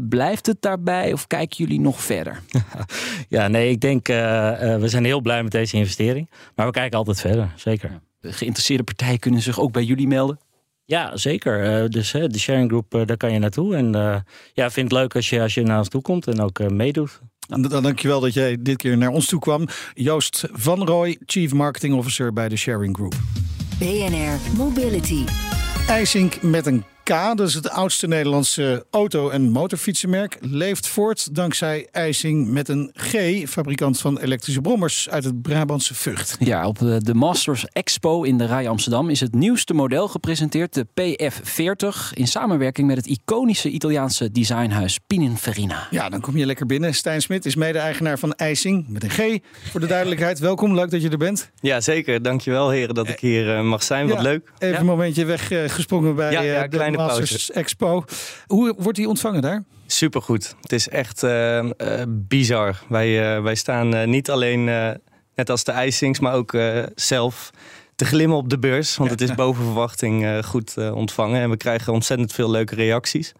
blijft 0.09 0.45
het 0.45 0.61
daarbij 0.61 1.13
of 1.13 1.27
kijken 1.27 1.57
jullie 1.57 1.79
nog 1.79 2.01
verder? 2.01 2.41
ja, 3.29 3.47
nee, 3.47 3.69
ik 3.69 3.81
denk... 3.81 4.07
we 4.07 4.83
zijn 4.85 5.05
heel 5.05 5.21
blij 5.21 5.43
met 5.43 5.51
deze 5.51 5.77
investering. 5.77 6.29
Maar 6.57 6.65
we 6.65 6.71
kijken 6.71 6.97
altijd 6.97 7.21
verder, 7.21 7.53
zeker. 7.55 7.99
Geïnteresseerde 8.21 8.83
partijen 8.83 9.19
kunnen 9.19 9.41
zich 9.41 9.59
ook 9.59 9.71
bij 9.71 9.83
jullie 9.83 10.07
melden? 10.07 10.39
Ja, 10.85 11.17
zeker. 11.17 11.83
Uh, 11.83 11.89
dus 11.89 12.13
uh, 12.13 12.25
de 12.27 12.39
sharing 12.39 12.69
group, 12.69 12.95
uh, 12.95 13.05
daar 13.05 13.17
kan 13.17 13.33
je 13.33 13.39
naartoe. 13.39 13.75
En 13.75 13.91
ja, 14.53 14.71
vind 14.71 14.91
het 14.91 14.99
leuk 14.99 15.15
als 15.15 15.29
je, 15.29 15.41
als 15.41 15.53
je 15.53 15.63
naar 15.63 15.77
ons 15.77 15.89
toe 15.89 16.01
komt 16.01 16.27
en 16.27 16.41
ook 16.41 16.69
meedoet. 16.69 17.19
Dan 17.47 17.61
dankjewel 17.61 18.19
dat 18.19 18.33
jij 18.33 18.57
dit 18.59 18.77
keer 18.77 18.97
naar 18.97 19.09
ons 19.09 19.27
toe 19.27 19.39
kwam. 19.39 19.67
Joost 19.93 20.47
Van 20.51 20.85
Rooij, 20.85 21.17
Chief 21.25 21.53
Marketing 21.53 21.95
Officer 21.95 22.33
bij 22.33 22.49
de 22.49 22.55
Sharing 22.55 22.95
Group. 22.95 23.13
BNR 23.79 24.57
Mobility. 24.57 25.23
IJsink 25.87 26.41
met 26.41 26.65
een 26.65 26.83
K, 27.07 27.37
dat 27.37 27.47
is 27.47 27.53
het 27.53 27.69
oudste 27.69 28.07
Nederlandse 28.07 28.85
auto- 28.91 29.29
en 29.29 29.49
motorfietsenmerk, 29.49 30.37
leeft 30.41 30.87
voort 30.87 31.35
dankzij 31.35 31.87
IJsing 31.91 32.47
met 32.47 32.69
een 32.69 32.91
G, 32.93 33.43
fabrikant 33.49 33.99
van 33.99 34.17
elektrische 34.17 34.61
brommers 34.61 35.09
uit 35.09 35.23
het 35.23 35.41
Brabantse 35.41 35.95
Vught. 35.95 36.35
Ja, 36.39 36.67
op 36.67 36.77
de 36.79 37.13
Masters 37.13 37.65
Expo 37.65 38.23
in 38.23 38.37
de 38.37 38.45
Rij 38.45 38.69
Amsterdam 38.69 39.09
is 39.09 39.19
het 39.19 39.33
nieuwste 39.33 39.73
model 39.73 40.07
gepresenteerd, 40.07 40.73
de 40.73 40.85
PF40, 40.85 42.13
in 42.13 42.27
samenwerking 42.27 42.87
met 42.87 42.97
het 42.97 43.05
iconische 43.05 43.69
Italiaanse 43.69 44.31
designhuis 44.31 44.99
Pininfarina. 45.07 45.87
Ja, 45.91 46.09
dan 46.09 46.21
kom 46.21 46.37
je 46.37 46.45
lekker 46.45 46.65
binnen. 46.65 46.93
Stijn 46.93 47.21
Smit 47.21 47.45
is 47.45 47.55
mede-eigenaar 47.55 48.19
van 48.19 48.33
IJsing 48.33 48.85
met 48.87 49.03
een 49.03 49.09
G. 49.09 49.39
Voor 49.71 49.79
de 49.79 49.87
duidelijkheid, 49.87 50.39
welkom, 50.39 50.75
leuk 50.75 50.91
dat 50.91 51.01
je 51.01 51.09
er 51.09 51.17
bent. 51.17 51.51
Ja, 51.59 51.81
zeker. 51.81 52.21
Dankjewel 52.21 52.69
heren 52.69 52.95
dat 52.95 53.07
ik 53.07 53.19
hier 53.19 53.63
mag 53.63 53.83
zijn. 53.83 54.07
Wat 54.07 54.17
ja, 54.17 54.23
leuk. 54.23 54.51
Even 54.57 54.73
ja. 54.73 54.79
een 54.79 54.85
momentje 54.85 55.25
weggesprongen 55.25 56.15
bij 56.15 56.31
ja, 56.31 56.41
ja, 56.41 56.61
de 56.61 56.67
kleine 56.67 56.95
Masters. 56.97 57.51
Expo. 57.51 58.03
Hoe 58.47 58.75
wordt 58.77 58.97
die 58.97 59.07
ontvangen 59.07 59.41
daar? 59.41 59.63
Supergoed. 59.87 60.55
Het 60.61 60.71
is 60.71 60.89
echt 60.89 61.23
uh, 61.23 61.63
uh, 61.63 61.71
bizar. 62.07 62.83
Wij, 62.89 63.35
uh, 63.37 63.43
wij 63.43 63.55
staan 63.55 64.09
niet 64.09 64.29
alleen, 64.29 64.63
net 65.35 65.49
als 65.49 65.63
de 65.63 65.71
IJsings, 65.71 66.19
maar 66.19 66.33
ook 66.33 66.57
zelf 66.95 67.49
te 67.95 68.05
glimmen 68.05 68.37
op 68.37 68.49
de 68.49 68.59
beurs. 68.59 68.95
Want 68.95 69.09
het 69.09 69.21
is 69.21 69.35
boven 69.45 69.63
verwachting 69.63 70.45
goed 70.45 70.77
ontvangen. 70.77 71.41
En 71.41 71.49
we 71.49 71.57
krijgen 71.57 71.93
ontzettend 71.93 72.33
veel 72.33 72.49
leuke 72.49 72.75
reacties. 72.75 73.33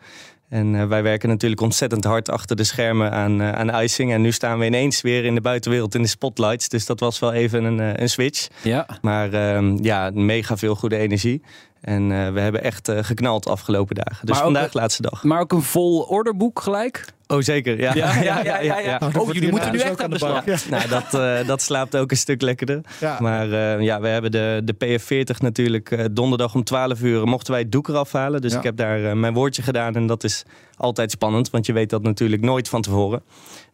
En 0.50 0.88
wij 0.88 1.04
werken 1.04 1.30
natuurlijk 1.30 1.62
ontzettend 1.62 2.04
hard 2.04 2.30
achter 2.30 2.56
de 2.56 2.64
schermen 2.64 3.12
aan, 3.12 3.42
aan 3.42 3.82
icing. 3.82 4.12
En 4.12 4.22
nu 4.22 4.32
staan 4.32 4.60
we 4.60 4.66
ineens 4.66 5.02
weer 5.02 5.26
in 5.26 5.36
de 5.36 5.42
buitenwereld 5.42 5.96
in 5.96 6.02
de 6.02 6.08
spotlights. 6.08 6.70
Dus 6.70 6.86
dat 6.86 7.00
was 7.00 7.20
wel 7.20 7.34
even 7.34 7.64
een, 7.64 8.02
een 8.02 8.10
switch. 8.10 8.48
Ja. 8.64 8.88
Maar 9.02 9.34
uh, 9.34 9.78
ja, 9.78 10.12
mega 10.14 10.58
veel 10.58 10.76
goede 10.76 10.98
energie. 10.98 11.42
En 11.82 12.34
we 12.34 12.40
hebben 12.40 12.64
echt 12.64 12.92
geknald 13.02 13.44
de 13.44 13.50
afgelopen 13.50 13.96
dagen. 13.96 14.26
Dus 14.26 14.36
maar 14.36 14.44
vandaag 14.44 14.66
ook, 14.66 14.74
laatste 14.74 15.02
dag. 15.02 15.24
Maar 15.24 15.40
ook 15.40 15.52
een 15.52 15.62
vol 15.62 16.02
orderboek 16.02 16.60
gelijk? 16.60 17.06
Oh, 17.28 17.42
zeker. 17.42 17.80
Ja, 17.80 17.94
ja, 17.96 18.22
ja. 18.22 18.44
ja, 18.44 18.60
ja, 18.72 18.80
ja. 18.80 19.02
Oh, 19.18 19.34
jullie 19.34 19.52
moeten 19.52 19.72
nu 19.72 19.80
echt 19.80 20.02
aan 20.02 20.10
de 20.10 20.18
slag. 20.18 20.46
Ja. 20.46 20.58
Nou, 20.70 20.88
dat, 20.88 21.14
uh, 21.14 21.48
dat 21.48 21.62
slaapt 21.62 21.98
ook 21.98 22.12
een 22.12 22.18
stuk 22.18 22.42
lekkerder. 22.42 22.82
Ja. 23.00 23.18
Maar 23.20 23.48
uh, 23.48 23.82
ja, 23.82 24.00
we 24.00 24.08
hebben 24.08 24.32
de, 24.32 24.62
de 24.64 24.76
PF40 24.76 25.38
natuurlijk 25.38 25.92
uh, 25.92 26.06
donderdag 26.12 26.56
om 26.56 26.64
12 26.64 27.02
uur 27.02 27.28
mochten 27.28 27.54
wij 27.54 27.62
het 27.62 27.72
doek 27.72 27.88
eraf 27.88 28.12
halen. 28.12 28.42
Dus 28.42 28.52
ja. 28.52 28.58
ik 28.58 28.64
heb 28.64 28.78
daar 28.78 29.18
mijn 29.18 29.34
woordje 29.34 29.62
gedaan. 29.62 29.96
En 29.96 30.08
dat 30.08 30.24
is 30.24 30.44
altijd 30.78 31.12
spannend, 31.12 31.50
want 31.50 31.66
je 31.66 31.74
weet 31.74 31.90
dat 31.90 32.04
natuurlijk 32.04 32.42
nooit 32.42 32.70
van 32.70 32.82
tevoren. 32.82 33.24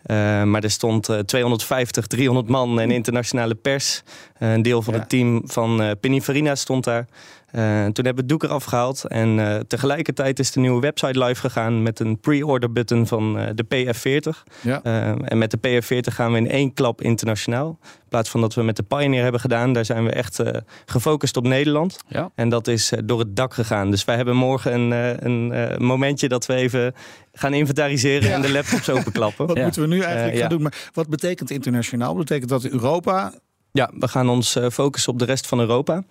Uh, 0.05 0.43
maar 0.43 0.63
er 0.63 0.72
stond 0.72 1.10
uh, 1.10 1.19
250, 1.19 2.07
300 2.07 2.48
man 2.48 2.79
en 2.79 2.91
internationale 2.91 3.55
pers. 3.55 4.03
Uh, 4.39 4.53
een 4.53 4.62
deel 4.62 4.81
van 4.81 4.93
ja. 4.93 5.00
het 5.00 5.10
team 5.10 5.41
van 5.45 5.81
uh, 5.81 5.91
Pininfarina 6.00 6.55
stond 6.55 6.83
daar. 6.83 7.05
Toen 7.53 8.05
hebben 8.05 8.15
we 8.15 8.19
het 8.19 8.29
doek 8.29 8.43
eraf 8.43 8.63
gehaald. 8.63 9.07
En 9.07 9.63
tegelijkertijd 9.67 10.39
is 10.39 10.51
de 10.51 10.60
nieuwe 10.60 10.81
website 10.81 11.24
live 11.24 11.41
gegaan 11.41 11.83
met 11.83 12.00
een 12.00 12.19
pre-order 12.19 12.72
button 12.72 13.07
van 13.07 13.33
de 13.33 13.65
PF40. 13.65 14.51
Ja. 14.62 14.81
en 15.24 15.38
met 15.38 15.51
de 15.51 15.57
PF40 15.57 16.13
gaan 16.13 16.31
we 16.31 16.38
in 16.38 16.50
één 16.50 16.74
klap 16.74 17.01
internationaal. 17.01 17.79
In 17.83 18.10
plaats 18.10 18.29
van 18.29 18.41
dat 18.41 18.53
we 18.53 18.63
met 18.63 18.75
de 18.75 18.83
Pioneer 18.83 19.24
hebben 19.24 19.41
gedaan, 19.41 19.74
daar 19.74 19.86
zijn 19.86 20.03
we 20.03 20.12
echt 20.12 20.39
gefocust 20.86 21.38
op 21.38 21.48
Nederland. 21.48 22.00
Ja. 22.07 22.31
En 22.36 22.50
dat 22.50 22.67
is 22.67 22.91
door 23.05 23.19
het 23.19 23.36
dak 23.36 23.53
gegaan. 23.53 23.91
Dus 23.91 24.05
wij 24.05 24.15
hebben 24.15 24.36
morgen 24.36 24.91
een, 24.91 25.25
een 25.25 25.86
momentje 25.86 26.27
dat 26.27 26.45
we 26.45 26.53
even 26.53 26.93
gaan 27.33 27.53
inventariseren 27.53 28.29
ja. 28.29 28.36
en 28.36 28.41
de 28.41 28.51
laptops 28.51 28.89
openklappen. 28.89 29.48
Wat 29.53 29.57
ja. 29.57 29.63
moeten 29.63 29.81
we 29.81 29.88
nu 29.88 30.00
eigenlijk 30.01 30.33
uh, 30.33 30.39
gaan 30.39 30.50
ja. 30.50 30.55
doen? 30.55 30.62
Maar 30.62 30.89
wat 30.93 31.10
betekent 31.10 31.51
internationaal? 31.51 32.15
Betekent 32.15 32.50
dat 32.50 32.65
Europa? 32.65 33.33
Ja, 33.72 33.91
we 34.00 34.07
gaan 34.07 34.29
ons 34.29 34.57
focussen 34.72 35.13
op 35.13 35.19
de 35.19 35.25
rest 35.25 35.48
van 35.48 35.60
Europa. 35.60 36.03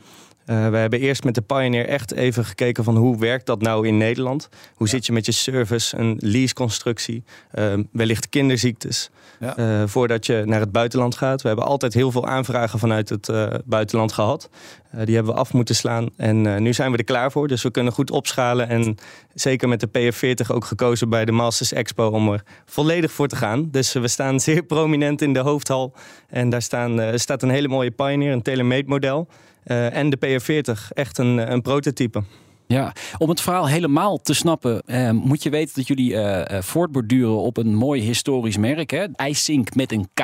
Uh, 0.46 0.68
we 0.68 0.76
hebben 0.76 1.00
eerst 1.00 1.25
met 1.25 1.34
de 1.34 1.40
Pioneer 1.40 1.87
echt 1.87 2.12
even 2.12 2.44
gekeken 2.44 2.84
van 2.84 2.96
hoe 2.96 3.18
werkt 3.18 3.46
dat 3.46 3.62
nou 3.62 3.87
in 3.87 3.96
Nederland? 3.96 4.49
Hoe 4.75 4.88
zit 4.88 5.06
je 5.06 5.12
met 5.12 5.26
je 5.26 5.32
service, 5.32 5.96
een 5.99 6.16
leaseconstructie, 6.18 7.25
uh, 7.54 7.75
wellicht 7.92 8.28
kinderziektes, 8.28 9.11
ja. 9.40 9.58
uh, 9.58 9.82
voordat 9.87 10.26
je 10.26 10.42
naar 10.46 10.61
het 10.61 10.72
buitenland 10.72 11.14
gaat. 11.16 11.42
We 11.42 11.49
hebben 11.49 11.66
altijd 11.66 11.94
heel 11.94 12.11
veel 12.11 12.26
aanvragen 12.26 12.78
vanuit 12.78 13.08
het 13.08 13.28
uh, 13.28 13.46
buitenland 13.64 14.12
gehad. 14.12 14.49
die 15.04 15.14
hebben 15.14 15.34
we 15.34 15.40
af 15.40 15.52
moeten 15.52 15.75
slaan 15.75 16.08
en 16.16 16.62
nu 16.62 16.72
zijn 16.72 16.92
we 16.92 16.96
er 16.99 17.04
klaar 17.04 17.32
voor. 17.32 17.49
Dus 17.49 17.62
we 17.62 17.70
kunnen 17.70 17.92
goed 17.92 18.11
opschalen 18.11 18.68
en 18.68 18.96
zeker 19.34 19.68
met 19.68 19.80
de 19.80 19.88
PF40 19.88 20.46
ook 20.46 20.64
gekozen 20.64 21.08
bij 21.08 21.25
de 21.25 21.32
Masters 21.32 21.72
Expo 21.72 22.06
om 22.06 22.32
er 22.32 22.42
volledig 22.64 23.12
voor 23.12 23.28
te 23.28 23.37
gaan. 23.37 23.68
Dus 23.70 23.92
we 23.92 24.08
staan 24.08 24.40
zeer 24.50 24.62
prominent 24.62 25.22
in 25.22 25.32
de 25.32 25.40
hoofdhal 25.40 25.92
en 26.28 26.50
daar 26.50 26.62
staan, 26.62 27.18
staat 27.18 27.42
een 27.42 27.50
hele 27.50 27.68
mooie 27.68 27.90
Pioneer, 27.90 28.32
een 28.32 28.42
tailor-made 28.42 28.88
model. 28.88 29.28
Uh, 29.66 29.97
en 29.97 30.11
de 30.11 30.16
PR40, 30.16 30.92
echt 30.95 31.19
een, 31.19 31.52
een 31.52 31.62
prototype. 31.62 32.23
Ja, 32.72 32.92
om 33.18 33.28
het 33.28 33.40
verhaal 33.40 33.68
helemaal 33.68 34.18
te 34.18 34.34
snappen, 34.34 34.82
eh, 34.86 35.10
moet 35.10 35.42
je 35.42 35.50
weten 35.50 35.74
dat 35.74 35.86
jullie 35.86 36.16
eh, 36.16 36.56
eh, 36.56 36.62
voortborduren 36.62 37.36
op 37.38 37.56
een 37.56 37.74
mooi 37.74 38.02
historisch 38.02 38.56
merk. 38.56 38.90
Hè? 38.90 39.06
Met 39.74 39.92
een 39.92 40.08
K. 40.14 40.22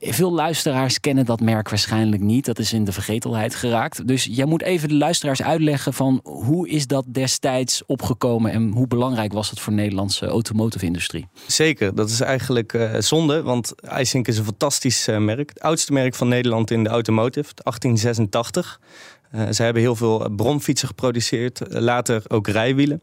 Veel 0.00 0.32
luisteraars 0.32 1.00
kennen 1.00 1.24
dat 1.24 1.40
merk 1.40 1.68
waarschijnlijk 1.68 2.22
niet. 2.22 2.44
Dat 2.44 2.58
is 2.58 2.72
in 2.72 2.84
de 2.84 2.92
vergetelheid 2.92 3.54
geraakt. 3.54 4.08
Dus 4.08 4.28
jij 4.30 4.44
moet 4.44 4.62
even 4.62 4.88
de 4.88 4.94
luisteraars 4.94 5.42
uitleggen 5.42 5.92
van 5.92 6.20
hoe 6.22 6.68
is 6.68 6.86
dat 6.86 7.04
destijds 7.08 7.82
opgekomen 7.86 8.52
en 8.52 8.70
hoe 8.70 8.86
belangrijk 8.86 9.32
was 9.32 9.50
het 9.50 9.60
voor 9.60 9.72
de 9.72 9.78
Nederlandse 9.78 10.26
automotive 10.26 10.84
industrie? 10.84 11.26
Zeker, 11.46 11.94
dat 11.94 12.10
is 12.10 12.20
eigenlijk 12.20 12.72
uh, 12.72 12.94
zonde, 12.98 13.42
want 13.42 13.74
IJsink 13.82 14.28
is 14.28 14.38
een 14.38 14.44
fantastisch 14.44 15.08
uh, 15.08 15.18
merk. 15.18 15.48
Het 15.48 15.60
oudste 15.60 15.92
merk 15.92 16.14
van 16.14 16.28
Nederland 16.28 16.70
in 16.70 16.84
de 16.84 16.90
automotive, 16.90 17.50
1886. 17.54 18.80
Uh, 19.34 19.48
ze 19.50 19.62
hebben 19.62 19.82
heel 19.82 19.96
veel 19.96 20.30
bromfietsen 20.36 20.88
geproduceerd, 20.88 21.60
later 21.68 22.22
ook 22.28 22.48
rijwielen. 22.48 23.02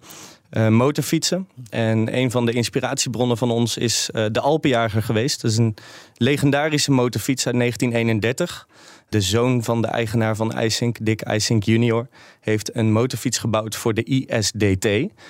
Motorfietsen. 0.69 1.47
En 1.69 2.17
een 2.17 2.31
van 2.31 2.45
de 2.45 2.51
inspiratiebronnen 2.51 3.37
van 3.37 3.51
ons 3.51 3.77
is 3.77 4.09
de 4.31 4.39
Alpenjager 4.39 5.03
geweest. 5.03 5.41
Dat 5.41 5.51
is 5.51 5.57
een 5.57 5.75
legendarische 6.17 6.91
motorfiets 6.91 7.45
uit 7.45 7.55
1931. 7.55 8.67
De 9.13 9.21
zoon 9.21 9.63
van 9.63 9.81
de 9.81 9.87
eigenaar 9.87 10.35
van 10.35 10.51
IJsink, 10.51 10.97
Dick 11.01 11.21
IJsink 11.21 11.63
junior, 11.63 12.07
heeft 12.39 12.75
een 12.75 12.91
motorfiets 12.91 13.37
gebouwd 13.37 13.75
voor 13.75 13.93
de 13.93 14.03
ISDT. 14.03 14.87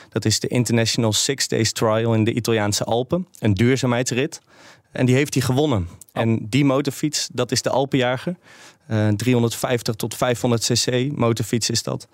Dat 0.10 0.26
is 0.26 0.40
de 0.40 0.48
International 0.48 1.14
Six 1.14 1.48
Days 1.48 1.72
Trial 1.72 2.14
in 2.14 2.24
de 2.24 2.34
Italiaanse 2.34 2.84
Alpen. 2.84 3.28
Een 3.40 3.54
duurzaamheidsrit. 3.54 4.42
En 4.94 5.06
die 5.06 5.16
heeft 5.16 5.34
hij 5.34 5.44
gewonnen. 5.44 5.88
Oh. 5.90 6.22
En 6.22 6.48
die 6.50 6.66
motorfiets, 6.66 7.30
dat 7.32 7.52
is 7.52 7.62
de 7.62 7.70
Alpenjager. 7.70 8.36
Uh, 8.92 9.08
350 9.08 9.96
tot 9.96 10.16
500 10.16 10.62
cc 10.64 11.12
motorfiets 11.16 11.70
is 11.70 11.84
dat. 11.84 12.08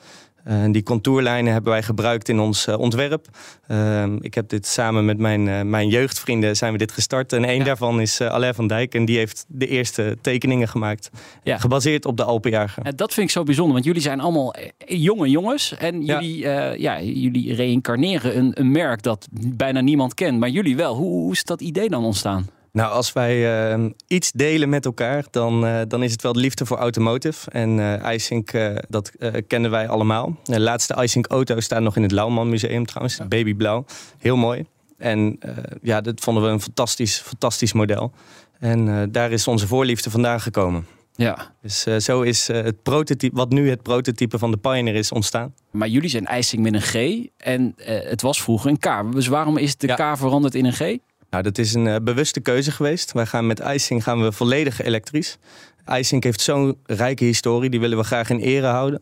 Uh, 0.48 0.64
die 0.72 0.84
contourlijnen 0.84 1.54
hebben 1.54 1.72
wij 1.72 1.84
gebruikt 1.84 2.30
in 2.30 2.40
ons 2.40 2.68
uh, 2.68 2.80
ontwerp. 2.80 3.28
Uh, 3.68 4.04
ik 4.20 4.34
heb 4.34 4.50
dit 4.50 4.68
samen 4.68 5.06
met 5.06 5.18
mijn, 5.18 5.70
mijn 5.70 5.88
jeugdvrienden 5.88 6.56
zijn 6.56 6.72
we 6.72 6.78
dit 6.78 6.92
gestart. 6.92 7.34
En 7.34 7.46
één 7.46 7.58
ja. 7.58 7.64
daarvan 7.64 8.02
is 8.02 8.22
Alain 8.22 8.54
van 8.54 8.68
Dijk. 8.68 8.96
En 8.96 9.06
die 9.06 9.18
heeft 9.18 9.46
de 9.48 9.68
eerste 9.68 10.18
tekeningen 10.22 10.68
gemaakt. 10.68 11.10
Ja. 11.44 11.58
Gebaseerd 11.58 12.06
op 12.06 12.18
de 12.18 12.24
Alpenjager. 12.24 12.96
dat 12.96 13.14
vind 13.14 13.28
ik 13.28 13.34
zo 13.34 13.44
bijzonder. 13.44 13.74
Want 13.74 13.86
jullie 13.86 14.02
zijn 14.02 14.20
allemaal 14.20 14.56
jonge 14.86 15.30
jongens. 15.30 15.78
En 15.78 16.06
jullie, 16.06 16.38
ja. 16.38 16.72
ja 16.72 17.02
jullie 17.02 17.54
reïncarneren 17.54 18.38
een, 18.38 18.52
een 18.60 18.72
merk 18.72 19.02
dat 19.02 19.28
bijna 19.32 19.82
niemand 19.82 20.14
kent. 20.14 20.40
Maar 20.40 20.50
jullie 20.50 20.76
wel. 20.76 20.96
Hoe, 20.96 21.10
hoe 21.10 21.32
is 21.32 21.44
dat 21.44 21.62
idee 21.62 21.90
dan 21.90 22.04
ontstaan? 22.04 22.48
Nou, 22.72 22.92
als 22.92 23.14
wij 23.14 23.74
uh, 23.76 23.86
iets 24.08 24.32
delen 24.32 24.70
met 24.70 24.86
elkaar, 24.86 25.26
dan, 25.32 25.66
uh, 25.66 25.82
dan 25.88 26.04
is 26.04 26.12
het 26.12 26.22
wel 26.22 26.34
de 26.34 26.40
liefde 26.40 26.66
voor 26.66 26.78
automotive. 26.78 27.52
En 27.52 27.78
uh, 27.78 28.76
dat 28.90 29.12
kennen 29.48 29.72
wij 29.72 29.88
allemaal. 29.88 30.38
De 30.44 30.60
laatste 30.60 31.04
iSync 31.04 31.28
auto 31.28 31.60
staat 31.60 31.82
nog 31.82 31.96
in 31.96 32.02
het 32.02 32.12
Lauwman 32.12 32.50
Museum 32.50 32.86
trouwens. 32.86 33.18
Ja. 33.18 33.26
Babyblauw. 33.26 33.86
Heel 34.18 34.36
mooi. 34.36 34.66
En 34.98 35.40
ja, 35.82 36.02
dat 36.02 36.20
vonden 36.20 36.44
we 36.44 36.50
een 36.50 36.62
fantastisch, 36.62 37.18
fantastisch 37.18 37.74
model. 37.74 38.12
En 38.60 39.12
daar 39.12 39.32
is 39.32 39.48
onze 39.48 39.68
voorliefde 39.68 40.10
vandaan 40.10 40.42
gekomen. 40.42 40.86
Ja. 41.16 41.54
Dus 41.62 41.82
zo 41.82 42.22
is 42.22 42.48
het 42.48 42.84
prototype, 42.84 43.36
wat 43.36 43.50
nu 43.50 43.70
het 43.70 43.82
prototype 43.82 44.38
van 44.38 44.52
de 44.52 44.58
Pioneer 44.58 44.96
is 44.96 45.12
ontstaan. 45.12 45.54
Maar 45.72 45.88
jullie 45.88 46.10
zijn 46.10 46.28
ISync 46.38 46.64
met 46.64 46.74
een 46.74 46.82
G 46.82 47.26
en 47.38 47.74
het 48.04 48.22
was 48.22 48.42
vroeger 48.42 48.70
een 48.70 48.80
K. 48.80 49.14
Dus 49.14 49.28
waarom 49.28 49.58
is 49.58 49.76
de 49.78 49.88
ja. 49.88 50.14
K 50.14 50.18
veranderd 50.18 50.56
in 50.56 50.66
een 50.66 50.74
G? 50.74 50.98
Nou, 51.30 51.44
dat 51.44 51.58
is 51.58 51.74
een 51.74 51.86
uh, 51.86 51.96
bewuste 52.04 52.40
keuze 52.40 52.72
geweest. 52.72 53.12
Wij 53.12 53.26
gaan 53.26 53.48
met 53.48 53.60
IJsing 53.60 54.04
gaan 54.04 54.22
we 54.22 54.32
volledig 54.32 54.82
elektrisch. 54.82 55.38
IJsink 55.86 56.24
heeft 56.24 56.42
zo'n 56.42 56.78
rijke 56.84 57.24
historie, 57.24 57.70
die 57.70 57.80
willen 57.80 57.98
we 57.98 58.04
graag 58.04 58.30
in 58.30 58.40
ere 58.40 58.68
houden. 58.68 59.02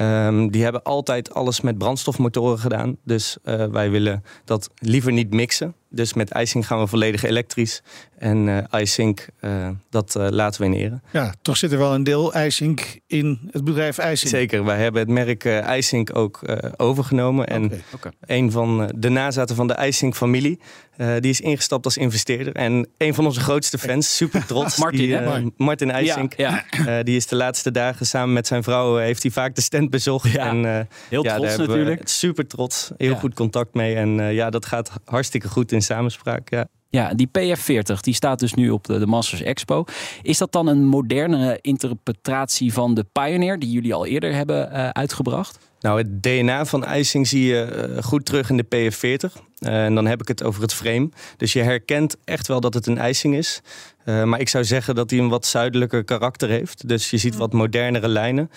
Um, 0.00 0.50
die 0.50 0.62
hebben 0.62 0.82
altijd 0.82 1.34
alles 1.34 1.60
met 1.60 1.78
brandstofmotoren 1.78 2.58
gedaan. 2.58 2.96
Dus 3.04 3.36
uh, 3.44 3.64
wij 3.64 3.90
willen 3.90 4.24
dat 4.44 4.70
liever 4.74 5.12
niet 5.12 5.32
mixen. 5.32 5.74
Dus 5.92 6.14
met 6.14 6.30
IJsink 6.30 6.64
gaan 6.64 6.80
we 6.80 6.86
volledig 6.86 7.22
elektrisch. 7.22 7.82
En 8.20 8.46
uh, 8.46 8.80
iSync, 8.80 9.26
uh, 9.40 9.68
dat 9.90 10.14
uh, 10.18 10.28
laten 10.28 10.60
we 10.60 10.66
in 10.66 10.74
ere. 10.74 11.00
Ja, 11.10 11.34
toch 11.42 11.56
zit 11.56 11.72
er 11.72 11.78
wel 11.78 11.94
een 11.94 12.04
deel 12.04 12.36
iSync 12.36 12.98
in 13.06 13.48
het 13.50 13.64
bedrijf 13.64 13.98
iSync. 13.98 14.30
Zeker, 14.30 14.64
wij 14.64 14.78
hebben 14.78 15.00
het 15.00 15.10
merk 15.10 15.44
uh, 15.44 15.76
iSync 15.76 16.16
ook 16.16 16.40
overgenomen. 16.76 17.46
En 17.46 17.64
okay, 17.64 17.82
okay. 17.94 18.12
een 18.20 18.50
van 18.50 18.92
de 18.96 19.08
nazaten 19.08 19.56
van 19.56 19.66
de 19.66 19.86
iSync-familie, 19.86 20.60
die 20.96 21.30
is 21.30 21.40
ingestapt 21.40 21.84
als 21.84 21.96
investeerder. 21.96 22.54
En 22.54 22.88
een 22.98 23.14
van 23.14 23.26
onze 23.26 23.40
grootste 23.40 23.78
fans, 23.78 24.16
super 24.16 24.46
trots, 24.46 24.76
Martin, 24.82 24.98
die, 24.98 25.52
Martin 25.56 25.90
ISync, 25.90 26.34
ja, 26.36 26.64
ja. 26.84 27.02
die 27.02 27.16
is 27.16 27.26
de 27.26 27.36
laatste 27.36 27.70
dagen 27.70 28.06
samen 28.06 28.32
met 28.32 28.46
zijn 28.46 28.62
vrouw, 28.62 28.96
heeft 28.96 29.22
hij 29.22 29.32
vaak 29.32 29.54
de 29.54 29.62
stand 29.62 29.90
bezocht. 29.90 30.30
Ja, 30.30 30.46
en, 30.46 30.88
heel 31.08 31.22
trots 31.22 31.56
natuurlijk. 31.56 32.08
Super 32.08 32.46
trots, 32.46 32.90
heel 32.96 33.14
goed 33.14 33.34
contact 33.34 33.74
mee. 33.74 33.94
En 33.94 34.32
ja, 34.32 34.50
dat 34.50 34.66
gaat 34.66 34.90
hartstikke 35.04 35.48
goed 35.48 35.72
in 35.72 35.79
samenspraak. 35.82 36.50
Ja. 36.50 36.66
Ja, 36.90 37.14
die 37.14 37.28
PF40 37.38 38.00
die 38.00 38.14
staat 38.14 38.38
dus 38.38 38.54
nu 38.54 38.70
op 38.70 38.84
de, 38.84 38.98
de 38.98 39.06
Masters 39.06 39.42
Expo. 39.42 39.84
Is 40.22 40.38
dat 40.38 40.52
dan 40.52 40.66
een 40.66 40.84
moderne 40.84 41.58
interpretatie 41.60 42.72
van 42.72 42.94
de 42.94 43.06
Pioneer 43.12 43.58
die 43.58 43.70
jullie 43.70 43.94
al 43.94 44.06
eerder 44.06 44.34
hebben 44.34 44.70
uh, 44.72 44.88
uitgebracht? 44.88 45.58
Nou, 45.80 45.98
het 45.98 46.22
DNA 46.22 46.64
van 46.64 46.84
ijsing 46.84 47.28
zie 47.28 47.44
je 47.44 47.88
uh, 47.96 48.02
goed 48.02 48.24
terug 48.24 48.50
in 48.50 48.56
de 48.56 48.64
PF40. 48.64 49.48
Uh, 49.60 49.84
en 49.84 49.94
dan 49.94 50.06
heb 50.06 50.20
ik 50.20 50.28
het 50.28 50.42
over 50.42 50.62
het 50.62 50.74
frame. 50.74 51.08
Dus 51.36 51.52
je 51.52 51.62
herkent 51.62 52.16
echt 52.24 52.46
wel 52.46 52.60
dat 52.60 52.74
het 52.74 52.86
een 52.86 52.98
ijsing 52.98 53.36
is. 53.36 53.60
Uh, 54.04 54.24
maar 54.24 54.40
ik 54.40 54.48
zou 54.48 54.64
zeggen 54.64 54.94
dat 54.94 55.10
hij 55.10 55.18
een 55.18 55.28
wat 55.28 55.46
zuidelijker 55.46 56.04
karakter 56.04 56.48
heeft. 56.48 56.88
Dus 56.88 57.10
je 57.10 57.16
ziet 57.16 57.36
wat 57.36 57.52
modernere 57.52 58.08
lijnen. 58.08 58.50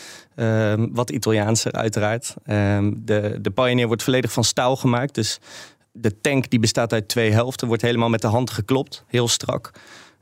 wat 0.91 1.09
Italiaanser 1.09 1.71
uiteraard. 1.71 2.33
de, 2.45 3.37
de 3.41 3.51
Pioneer 3.53 3.87
wordt 3.87 4.03
volledig 4.03 4.31
van 4.31 4.43
staal 4.43 4.75
gemaakt. 4.75 5.15
Dus 5.15 5.39
de 5.93 6.21
tank 6.21 6.49
die 6.49 6.59
bestaat 6.59 6.93
uit 6.93 7.07
twee 7.07 7.31
helften, 7.31 7.67
wordt 7.67 7.81
helemaal 7.81 8.09
met 8.09 8.21
de 8.21 8.27
hand 8.27 8.49
geklopt, 8.49 9.03
heel 9.07 9.27
strak. 9.27 9.71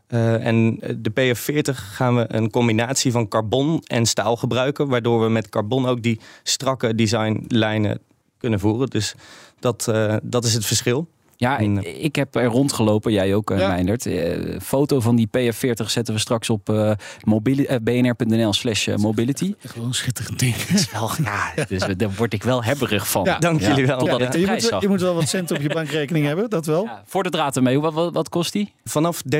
Uh, 0.07 0.45
en 0.45 0.75
de 0.97 1.11
PF40 1.11 1.75
gaan 1.75 2.15
we 2.15 2.25
een 2.27 2.49
combinatie 2.49 3.11
van 3.11 3.27
carbon 3.27 3.81
en 3.87 4.05
staal 4.05 4.35
gebruiken, 4.35 4.87
waardoor 4.87 5.21
we 5.21 5.29
met 5.29 5.49
carbon 5.49 5.85
ook 5.85 6.01
die 6.01 6.19
strakke 6.43 6.95
designlijnen 6.95 7.99
kunnen 8.37 8.59
voeren. 8.59 8.87
Dus 8.87 9.15
dat, 9.59 9.87
uh, 9.89 10.15
dat 10.23 10.43
is 10.43 10.53
het 10.53 10.65
verschil. 10.65 11.07
Ja, 11.41 11.59
en, 11.59 12.03
ik 12.03 12.15
heb 12.15 12.35
er 12.35 12.45
rondgelopen, 12.45 13.11
jij 13.11 13.35
ook, 13.35 13.49
ja. 13.49 13.67
Meindert. 13.67 14.05
Uh, 14.05 14.59
foto 14.59 14.99
van 14.99 15.15
die 15.15 15.27
PF40 15.27 15.85
zetten 15.85 16.13
we 16.13 16.19
straks 16.19 16.49
op 16.49 16.69
uh, 16.69 16.91
uh, 17.25 17.75
bnr.nl 17.81 18.53
slash 18.53 18.87
mobility. 18.95 19.53
Gewoon 19.59 19.87
een 19.87 19.93
schitterend 19.93 20.39
ding. 20.39 20.55
wel, 20.91 21.11
ja, 21.23 21.53
dus 21.67 21.83
daar 21.97 22.11
word 22.17 22.33
ik 22.33 22.43
wel 22.43 22.63
hebberig 22.63 23.07
van. 23.07 23.23
Ja, 23.23 23.39
dank 23.39 23.61
jullie 23.61 23.87
wel. 23.87 23.97
Totdat 23.97 24.21
ik 24.21 24.31
de 24.31 24.39
je, 24.39 24.45
prijs 24.45 24.61
moet, 24.61 24.71
zag. 24.71 24.81
je 24.81 24.87
moet 24.87 25.01
wel 25.01 25.15
wat 25.15 25.29
cent 25.29 25.51
op 25.51 25.61
je 25.61 25.69
bankrekening 25.69 26.25
hebben, 26.25 26.49
dat 26.49 26.65
wel. 26.65 26.89
voor 27.05 27.23
de 27.23 27.29
draad 27.29 27.55
ermee, 27.55 27.79
wat, 27.79 27.93
wat, 27.93 28.13
wat 28.13 28.29
kost 28.29 28.53
die? 28.53 28.73
Vanaf 28.83 29.21
13.780 29.23 29.31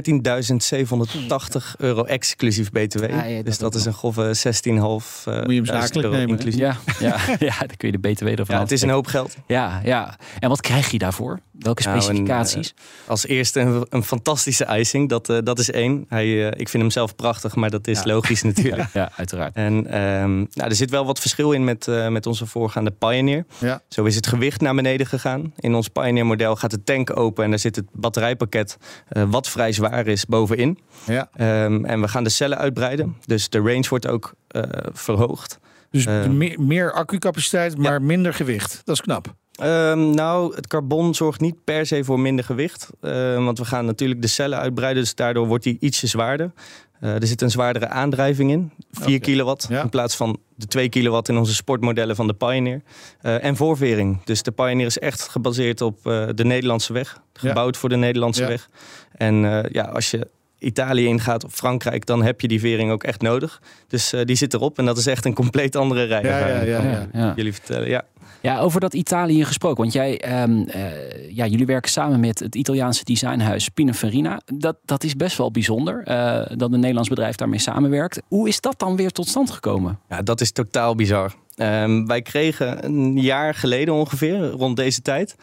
euro 1.78 2.04
exclusief 2.04 2.72
btw. 2.72 3.00
dat 3.00 3.46
dus 3.46 3.58
dat 3.58 3.76
is 3.76 3.86
een 3.86 3.94
grove 3.94 4.36
16,5 4.36 4.42
Moet 4.74 5.04
je 5.24 5.32
hem 5.32 5.66
zakelijk 5.66 6.10
nemen. 6.12 6.28
inclusief. 6.28 6.60
Ja, 6.60 6.78
ja, 7.00 7.18
ja, 7.50 7.58
dan 7.60 7.78
kun 7.78 7.92
je 7.92 7.98
de 8.00 8.10
btw 8.10 8.26
ervan 8.26 8.56
Ja, 8.56 8.62
het 8.62 8.72
is 8.72 8.82
een 8.82 8.90
hoop 8.90 9.08
geld. 9.08 9.36
Ja, 9.48 9.82
ja. 9.84 10.18
En 10.40 10.50
wat 10.50 10.62
krijg 10.62 10.92
je 10.92 10.98
daarvoor? 10.98 11.40
Welke 11.52 11.82
Nou, 11.94 11.98
een, 12.10 12.16
specificaties? 12.16 12.74
eh, 13.04 13.10
als 13.10 13.28
eerste 13.28 13.60
een, 13.60 13.86
een 13.90 14.04
fantastische 14.04 14.66
icing, 14.80 15.10
dat, 15.10 15.30
eh, 15.30 15.38
dat 15.44 15.60
is 15.60 15.72
één. 15.72 16.06
Hij, 16.08 16.26
eh, 16.50 16.60
ik 16.60 16.70
vind 16.70 16.84
hem 16.84 16.92
zelf 16.92 17.16
prachtig, 17.16 17.56
maar 17.56 17.70
dat 17.70 17.88
is 17.88 17.98
Ja. 17.98 18.06
logisch 18.14 18.44
natuurlijk. 18.52 18.90
ja, 18.94 19.12
uiteraard. 19.16 19.56
En 19.56 19.88
ehm, 19.88 20.36
nou, 20.38 20.70
er 20.70 20.76
zit 20.76 20.90
wel 20.90 21.06
wat 21.06 21.20
verschil 21.20 21.52
in 21.52 21.64
met, 21.64 21.88
eh, 21.88 22.08
met 22.08 22.26
onze 22.26 22.46
voorgaande 22.46 22.92
Pioneer. 22.92 23.46
Ja. 23.58 23.82
Zo 23.90 24.04
is 24.04 24.16
het 24.16 24.28
gewicht 24.28 24.62
naar 24.62 24.76
beneden 24.76 25.06
gegaan. 25.08 25.54
In 25.60 25.76
ons 25.76 25.88
Pioneer 25.88 26.26
model 26.26 26.56
gaat 26.56 26.72
de 26.72 26.84
tank 26.84 27.18
open 27.18 27.44
en 27.44 27.50
daar 27.50 27.60
zit 27.60 27.76
het 27.76 27.86
batterijpakket, 27.92 28.78
eh, 29.08 29.24
wat 29.30 29.50
vrij 29.50 29.72
zwaar 29.72 30.08
is, 30.08 30.26
bovenin. 30.26 30.80
Ja. 31.06 31.30
Ehm, 31.34 31.86
en 31.86 32.02
we 32.02 32.08
gaan 32.08 32.24
de 32.24 32.30
cellen 32.30 32.58
uitbreiden. 32.58 33.16
Dus 33.26 33.50
de 33.50 33.58
range 33.58 33.86
wordt 33.90 34.08
ook 34.08 34.34
eh, 34.48 34.62
verhoogd. 34.92 35.60
Dus 35.92 36.06
Eh. 36.06 36.26
meer, 36.28 36.62
meer 36.62 36.92
accucapaciteit, 36.94 37.78
maar 37.78 38.02
minder 38.02 38.34
gewicht. 38.34 38.82
Dat 38.84 38.96
is 38.96 39.02
knap. 39.02 39.34
Ehm, 39.62 40.10
nou, 40.10 40.56
het 40.56 40.68
carbon 40.68 41.16
zorgt 41.16 41.40
niet 41.42 41.56
per 41.64 41.86
se 41.86 42.04
voor 42.04 42.20
minder 42.20 42.46
gewicht. 42.46 42.90
Ehm, 43.02 43.44
want 43.44 43.58
we 43.60 43.66
gaan 43.66 43.86
natuurlijk 43.86 44.22
de 44.22 44.28
cellen 44.28 44.58
uitbreiden, 44.60 45.04
dus 45.04 45.16
daardoor 45.16 45.48
wordt 45.48 45.64
die 45.64 45.78
ietsje 45.80 46.08
zwaarder. 46.08 46.52
Eh, 47.00 47.14
er 47.22 47.28
zit 47.28 47.42
een 47.42 47.50
zwaardere 47.52 47.88
aandrijving 47.88 48.52
in, 48.52 48.72
4 48.92 49.06
Oké. 49.16 49.20
kilowatt, 49.20 49.66
Ja. 49.70 49.82
in 49.82 49.90
plaats 49.90 50.16
van 50.16 50.38
de 50.56 50.66
2 50.68 50.90
kilowatt 50.90 51.30
in 51.30 51.38
onze 51.38 51.54
sportmodellen 51.54 52.16
van 52.16 52.28
de 52.28 52.34
Pioneer. 52.34 52.82
Eh, 53.22 53.44
en 53.44 53.56
voorvering, 53.56 54.24
dus 54.24 54.44
de 54.44 54.52
Pioneer 54.52 54.86
is 54.86 55.00
echt 55.00 55.22
gebaseerd 55.30 55.82
op 55.82 56.08
eh, 56.08 56.28
de 56.36 56.44
Nederlandse 56.46 56.94
weg, 56.94 57.18
gebouwd 57.34 57.78
voor 57.78 57.90
de 57.90 57.96
Nederlandse 57.96 58.42
Ja. 58.42 58.48
weg. 58.48 58.70
En 59.12 59.36
ja, 59.72 59.84
als 59.84 60.12
je 60.12 60.28
Italië 60.60 61.06
ingaat 61.06 61.46
of 61.46 61.54
Frankrijk, 61.54 62.06
dan 62.06 62.24
heb 62.24 62.42
je 62.42 62.48
die 62.48 62.60
vering 62.60 62.92
ook 62.92 63.04
echt 63.04 63.22
nodig. 63.22 63.62
Dus 63.88 64.14
die 64.24 64.36
zit 64.36 64.54
erop 64.54 64.78
en 64.78 64.86
dat 64.86 64.98
is 64.98 65.08
echt 65.08 65.26
een 65.26 65.34
compleet 65.34 65.76
andere 65.76 66.04
rij. 66.04 66.24
Ja. 66.24 66.62
ja. 66.62 67.08
Ja. 67.14 67.34
Jullie 67.36 67.54
vertellen, 67.54 67.90
ja. 67.90 68.04
Ja, 68.42 68.60
over 68.60 68.80
dat 68.80 68.94
Italië 68.94 69.46
gesproken. 69.46 69.78
Want 69.78 69.94
jij, 69.94 70.20
eh, 70.20 71.36
ja, 71.36 71.46
jullie 71.46 71.66
werken 71.66 71.92
samen 71.92 72.20
met 72.20 72.40
het 72.40 72.56
Italiaanse 72.56 73.04
designhuis 73.04 73.70
Pininfarina. 73.70 74.42
Dat, 74.46 74.78
dat 74.86 75.04
is 75.04 75.16
best 75.16 75.38
wel 75.38 75.52
bijzonder 75.52 76.04
eh, 76.04 76.58
dat 76.58 76.72
een 76.72 76.80
Nederlands 76.80 77.10
bedrijf 77.10 77.36
daarmee 77.36 77.60
samenwerkt. 77.60 78.22
Hoe 78.28 78.48
is 78.48 78.62
dat 78.62 78.80
dan 78.80 78.96
weer 78.96 79.12
tot 79.12 79.28
stand 79.28 79.52
gekomen? 79.52 80.00
Ja, 80.10 80.22
dat 80.22 80.42
is 80.42 80.52
totaal 80.52 80.96
bizar. 80.96 81.34
Ehm, 81.56 82.06
wij 82.06 82.22
kregen 82.22 82.86
een 82.86 83.22
jaar 83.22 83.54
geleden 83.54 83.94
ongeveer, 83.94 84.50
rond 84.50 84.76
deze 84.76 85.02
tijd, 85.02 85.36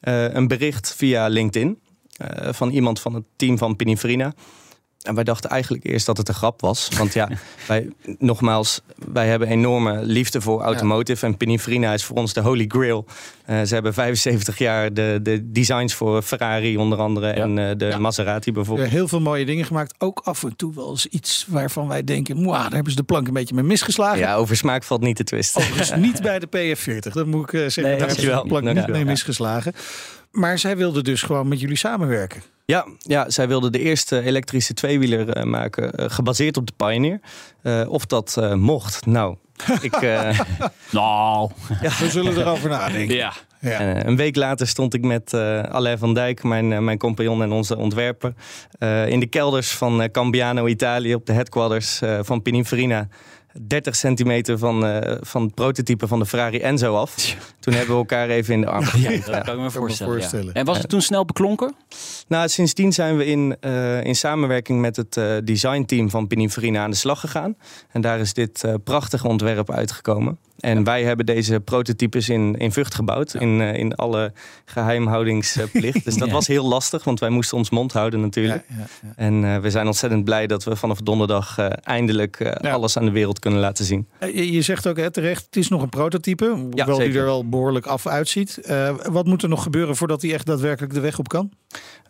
eh, 0.00 0.34
een 0.34 0.48
bericht 0.48 0.94
via 0.94 1.26
LinkedIn 1.26 1.78
van 2.50 2.70
iemand 2.70 3.00
van 3.00 3.14
het 3.14 3.24
team 3.36 3.58
van 3.58 3.76
Pininfarina. 3.76 4.32
En 5.06 5.14
wij 5.14 5.24
dachten 5.24 5.50
eigenlijk 5.50 5.84
eerst 5.84 6.06
dat 6.06 6.16
het 6.16 6.28
een 6.28 6.34
grap 6.34 6.60
was. 6.60 6.88
Want 6.96 7.12
ja, 7.12 7.28
wij, 7.68 7.88
nogmaals, 8.18 8.80
wij 9.12 9.28
hebben 9.28 9.48
enorme 9.48 10.04
liefde 10.04 10.40
voor 10.40 10.62
automotive. 10.62 11.26
En 11.26 11.36
Pininfarina 11.36 11.92
is 11.92 12.04
voor 12.04 12.16
ons 12.16 12.32
de 12.32 12.40
holy 12.40 12.64
grail. 12.68 13.06
Eh, 13.44 13.62
ze 13.62 13.74
hebben 13.74 13.94
75 13.94 14.58
jaar 14.58 14.92
de, 14.94 15.18
de 15.22 15.50
designs 15.50 15.94
voor 15.94 16.22
Ferrari 16.22 16.76
onder 16.76 16.98
andere. 16.98 17.28
En 17.30 17.56
uh, 17.56 17.70
de 17.76 17.96
Maserati 17.98 18.52
bijvoorbeeld. 18.52 18.88
Heel 18.88 19.08
veel 19.08 19.20
mooie 19.20 19.44
dingen 19.44 19.64
gemaakt. 19.64 19.94
Ook 19.98 20.20
af 20.24 20.42
en 20.42 20.56
toe 20.56 20.74
wel 20.74 20.90
eens 20.90 21.06
iets 21.06 21.46
waarvan 21.48 21.88
wij 21.88 22.04
denken... 22.04 22.40
Mwah, 22.40 22.62
daar 22.62 22.72
hebben 22.72 22.90
ze 22.90 22.98
de 22.98 23.04
plank 23.04 23.26
een 23.26 23.32
beetje 23.32 23.54
mee 23.54 23.64
misgeslagen. 23.64 24.18
Ja, 24.18 24.34
over 24.34 24.56
smaak 24.56 24.84
valt 24.84 25.00
niet 25.00 25.16
te 25.16 25.24
twisten. 25.24 25.60
Overigens 25.60 25.94
niet 26.06 26.22
bij 26.22 26.38
de 26.38 26.46
PF40. 26.46 27.12
Dat 27.12 27.26
moet 27.26 27.42
ik 27.42 27.52
uh, 27.52 27.60
zeggen. 27.60 27.82
Nee, 27.82 27.98
daar 27.98 28.06
hebben 28.08 28.24
ze 28.24 28.30
de 28.30 28.48
plank 28.48 28.72
niet 28.74 28.86
mee 28.86 29.04
misgeslagen. 29.04 29.72
Maar 30.36 30.58
zij 30.58 30.76
wilden 30.76 31.04
dus 31.04 31.22
gewoon 31.22 31.48
met 31.48 31.60
jullie 31.60 31.76
samenwerken. 31.76 32.42
Ja, 32.64 32.86
ja, 32.98 33.30
zij 33.30 33.48
wilden 33.48 33.72
de 33.72 33.78
eerste 33.78 34.22
elektrische 34.22 34.74
tweewieler 34.74 35.36
uh, 35.36 35.42
maken, 35.42 35.92
uh, 36.00 36.06
gebaseerd 36.08 36.56
op 36.56 36.66
de 36.66 36.72
Pioneer. 36.76 37.20
Uh, 37.62 37.88
of 37.88 38.06
dat 38.06 38.40
mocht, 38.54 39.06
nou, 39.06 39.36
ik... 39.80 40.00
nou, 40.90 41.50
ja. 41.80 41.90
we 41.98 42.08
zullen 42.10 42.36
erover 42.38 42.68
nadenken. 42.68 43.16
Ja. 43.16 43.32
Ja. 43.60 44.06
een 44.06 44.16
week 44.16 44.36
later 44.36 44.66
stond 44.66 44.94
ik 44.94 45.04
met 45.04 45.34
Alain 45.70 45.98
van 45.98 46.14
Dijk, 46.14 46.42
mijn, 46.42 46.84
mijn 46.84 46.98
compagnon 46.98 47.42
en 47.42 47.52
onze 47.52 47.76
ontwerper, 47.76 48.34
in 49.06 49.20
de 49.20 49.26
kelders 49.26 49.70
van 49.70 50.10
Cambiano, 50.10 50.66
Italië, 50.66 51.14
op 51.14 51.26
de 51.26 51.32
headquarters 51.32 52.00
van 52.20 52.42
Pininfarina. 52.42 53.08
30 53.60 53.96
centimeter 53.96 54.58
van, 54.58 54.86
uh, 54.86 54.98
van 55.20 55.42
het 55.42 55.54
prototype 55.54 56.06
van 56.06 56.18
de 56.18 56.26
Ferrari 56.26 56.60
Enzo 56.60 56.96
af. 56.96 57.36
Toen 57.60 57.74
hebben 57.74 57.94
we 57.94 58.00
elkaar 58.00 58.28
even 58.28 58.54
in 58.54 58.60
de 58.60 58.66
arm 58.66 58.84
ja, 58.96 59.10
ja, 59.10 59.20
dat 59.26 59.44
kan 59.44 59.54
ik 59.54 59.60
me 59.60 59.70
voorstellen. 59.70 60.12
voorstellen. 60.12 60.46
Ja. 60.46 60.52
En 60.52 60.64
was 60.64 60.78
het 60.78 60.88
toen 60.88 61.02
snel 61.02 61.24
beklonken? 61.24 61.74
Nou, 62.28 62.48
sindsdien 62.48 62.92
zijn 62.92 63.16
we 63.16 63.26
in, 63.26 63.56
uh, 63.60 64.04
in 64.04 64.16
samenwerking 64.16 64.80
met 64.80 64.96
het 64.96 65.16
uh, 65.16 65.36
designteam 65.44 66.10
van 66.10 66.26
Pininfarina 66.26 66.82
aan 66.82 66.90
de 66.90 66.96
slag 66.96 67.20
gegaan. 67.20 67.56
En 67.90 68.00
daar 68.00 68.20
is 68.20 68.32
dit 68.32 68.64
prachtige 68.84 69.28
ontwerp 69.28 69.70
uitgekomen. 69.70 70.38
En 70.60 70.84
wij 70.84 71.04
hebben 71.04 71.26
deze 71.26 71.60
prototypes 71.60 72.28
in, 72.28 72.56
in 72.56 72.72
Vught 72.72 72.94
gebouwd, 72.94 73.32
ja. 73.32 73.40
in, 73.40 73.60
uh, 73.60 73.74
in 73.74 73.94
alle 73.94 74.32
geheimhoudingsplicht. 74.64 76.04
Dus 76.04 76.16
dat 76.16 76.28
ja. 76.28 76.34
was 76.34 76.46
heel 76.46 76.68
lastig, 76.68 77.04
want 77.04 77.20
wij 77.20 77.28
moesten 77.28 77.56
ons 77.56 77.70
mond 77.70 77.92
houden 77.92 78.20
natuurlijk. 78.20 78.64
Ja, 78.68 78.86
en 79.16 79.42
uh, 79.42 79.58
we 79.58 79.70
zijn 79.70 79.86
ontzettend 79.86 80.24
blij 80.24 80.46
dat 80.46 80.64
we 80.64 80.76
vanaf 80.76 81.00
donderdag 81.00 81.58
uh, 81.58 81.66
eindelijk 81.82 82.42
alles 82.62 82.96
aan 82.96 83.04
de 83.04 83.10
wereld 83.10 83.38
kunnen 83.38 83.60
laten 83.60 83.84
zien. 83.84 84.06
Je, 84.20 84.52
je 84.52 84.62
zegt 84.62 84.86
ook 84.86 84.96
hè, 84.96 85.10
terecht, 85.10 85.44
het 85.44 85.56
is 85.56 85.68
nog 85.68 85.82
een 85.82 85.88
prototype, 85.88 86.46
hoewel 86.46 86.98
die 86.98 87.18
er 87.18 87.24
wel 87.24 87.48
behoorlijk 87.48 87.86
af 87.86 88.06
uitziet. 88.06 88.60
wat 89.10 89.26
moet 89.26 89.42
er 89.42 89.48
nog 89.48 89.62
gebeuren 89.62 89.96
voordat 89.96 90.22
hij 90.22 90.32
echt 90.32 90.46
daadwerkelijk 90.46 90.94
de 90.94 91.00
weg 91.00 91.18
op 91.18 91.28
kan? 91.28 91.50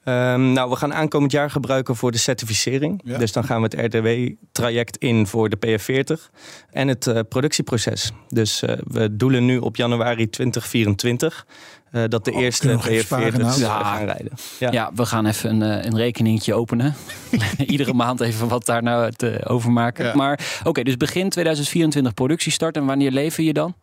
Um, 0.09 0.53
nou, 0.53 0.71
we 0.71 0.77
gaan 0.77 0.95
aankomend 0.95 1.33
jaar 1.33 1.51
gebruiken 1.51 1.97
voor 1.97 2.13
de 2.13 2.19
certificering. 2.19 3.01
Ja. 3.05 3.19
Dus 3.19 3.33
dan 3.33 3.45
gaan 3.45 3.63
we 3.63 3.77
het 3.77 3.95
RDW-traject 3.95 4.97
in 4.97 5.27
voor 5.27 5.49
de 5.49 5.57
PF40 5.67 6.35
en 6.71 6.89
het 6.89 7.07
uh, 7.07 7.21
productieproces. 7.29 8.13
Dus 8.29 8.46
uh, 8.63 8.77
we 8.85 9.17
doelen 9.17 9.45
nu 9.45 9.59
op 9.59 9.77
januari 9.77 10.31
2024 10.31 11.47
uh, 11.93 12.05
dat 12.09 12.25
de 12.25 12.33
oh, 12.33 12.41
eerste 12.41 12.79
PF40 12.79 13.59
ja. 13.59 13.83
gaan 13.83 14.05
rijden. 14.05 14.33
Ja. 14.59 14.73
ja. 14.73 14.91
we 14.95 15.07
gaan 15.07 15.27
even 15.27 15.61
een, 15.61 15.87
een 15.87 15.97
rekeningetje 15.97 16.55
openen. 16.55 16.95
Iedere 17.67 17.93
maand 17.93 18.21
even 18.21 18.49
wat 18.49 18.67
daar 18.67 18.83
nou 18.83 19.13
te 19.13 19.41
overmaken. 19.45 20.05
Ja. 20.05 20.15
Maar 20.15 20.41
oké, 20.59 20.69
okay, 20.69 20.85
dus 20.85 20.97
begin 20.97 21.29
2024 21.29 22.15
productiestart. 22.15 22.77
En 22.77 22.85
wanneer 22.85 23.11
lever 23.11 23.45
je 23.45 23.53
dan? 23.53 23.75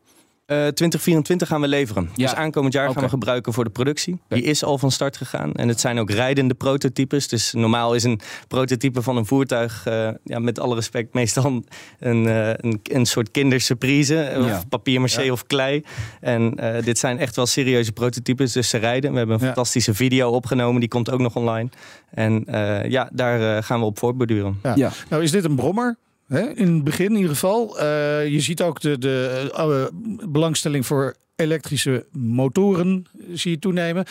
Uh, 0.48 0.58
2024 0.58 1.48
gaan 1.48 1.62
we 1.62 1.68
leveren. 1.68 2.10
Ja. 2.16 2.26
Dus 2.26 2.36
aankomend 2.36 2.74
jaar 2.74 2.84
okay. 2.84 2.96
gaan 2.96 3.04
we 3.04 3.10
gebruiken 3.10 3.54
voor 3.54 3.64
de 3.64 3.70
productie. 3.70 4.14
Okay. 4.26 4.40
Die 4.40 4.48
is 4.48 4.64
al 4.64 4.78
van 4.78 4.92
start 4.92 5.18
gegaan. 5.18 5.54
En 5.54 5.68
het 5.68 5.80
zijn 5.80 6.00
ook 6.00 6.10
rijdende 6.10 6.54
prototypes. 6.54 7.28
Dus 7.28 7.54
normaal 7.54 7.96
is 7.96 8.04
een 8.04 8.20
prototype 8.48 9.02
van 9.02 9.18
een 9.18 9.26
voertuig, 9.26 9.86
uh, 9.88 10.10
ja, 10.24 10.40
met 10.40 10.60
alle 10.60 10.76
respect, 10.76 11.14
meestal 11.14 11.64
een, 12.00 12.26
uh, 12.26 12.50
een, 12.50 12.80
een 12.84 13.06
soort 13.06 13.32
kindersurprise. 13.32 14.16
Ja. 14.16 14.40
Of 14.40 14.70
papier-maché 14.70 15.22
ja. 15.22 15.32
of 15.32 15.46
klei. 15.46 15.84
En 16.20 16.54
uh, 16.60 16.84
dit 16.84 16.98
zijn 16.98 17.20
echt 17.20 17.36
wel 17.36 17.46
serieuze 17.46 17.92
prototypes. 17.92 18.52
Dus 18.52 18.70
ze 18.70 18.78
rijden. 18.78 19.12
We 19.12 19.18
hebben 19.18 19.36
een 19.36 19.46
fantastische 19.46 19.94
video 19.94 20.30
opgenomen. 20.30 20.80
Die 20.80 20.90
komt 20.90 21.12
ook 21.12 21.20
nog 21.20 21.36
online. 21.36 21.70
En 22.10 22.46
ja, 22.90 23.10
daar 23.14 23.64
gaan 23.64 23.80
we 23.80 23.86
op 23.86 24.00
voortborduren. 24.00 24.60
Ja. 24.76 24.92
Nou, 25.10 25.24
is 25.24 25.32
dit 25.32 25.44
een 25.44 25.56
brommer? 25.56 25.98
In 26.40 26.74
het 26.74 26.84
begin 26.84 27.06
in 27.06 27.16
ieder 27.16 27.30
geval. 27.30 27.80
Uh, 27.80 28.28
je 28.28 28.40
ziet 28.40 28.62
ook 28.62 28.80
de, 28.80 28.98
de 28.98 29.50
uh, 29.58 30.30
belangstelling 30.30 30.86
voor 30.86 31.16
elektrische 31.36 32.06
motoren 32.12 33.06
zie 33.34 33.52
je 33.52 33.60
toenemen. 33.60 34.06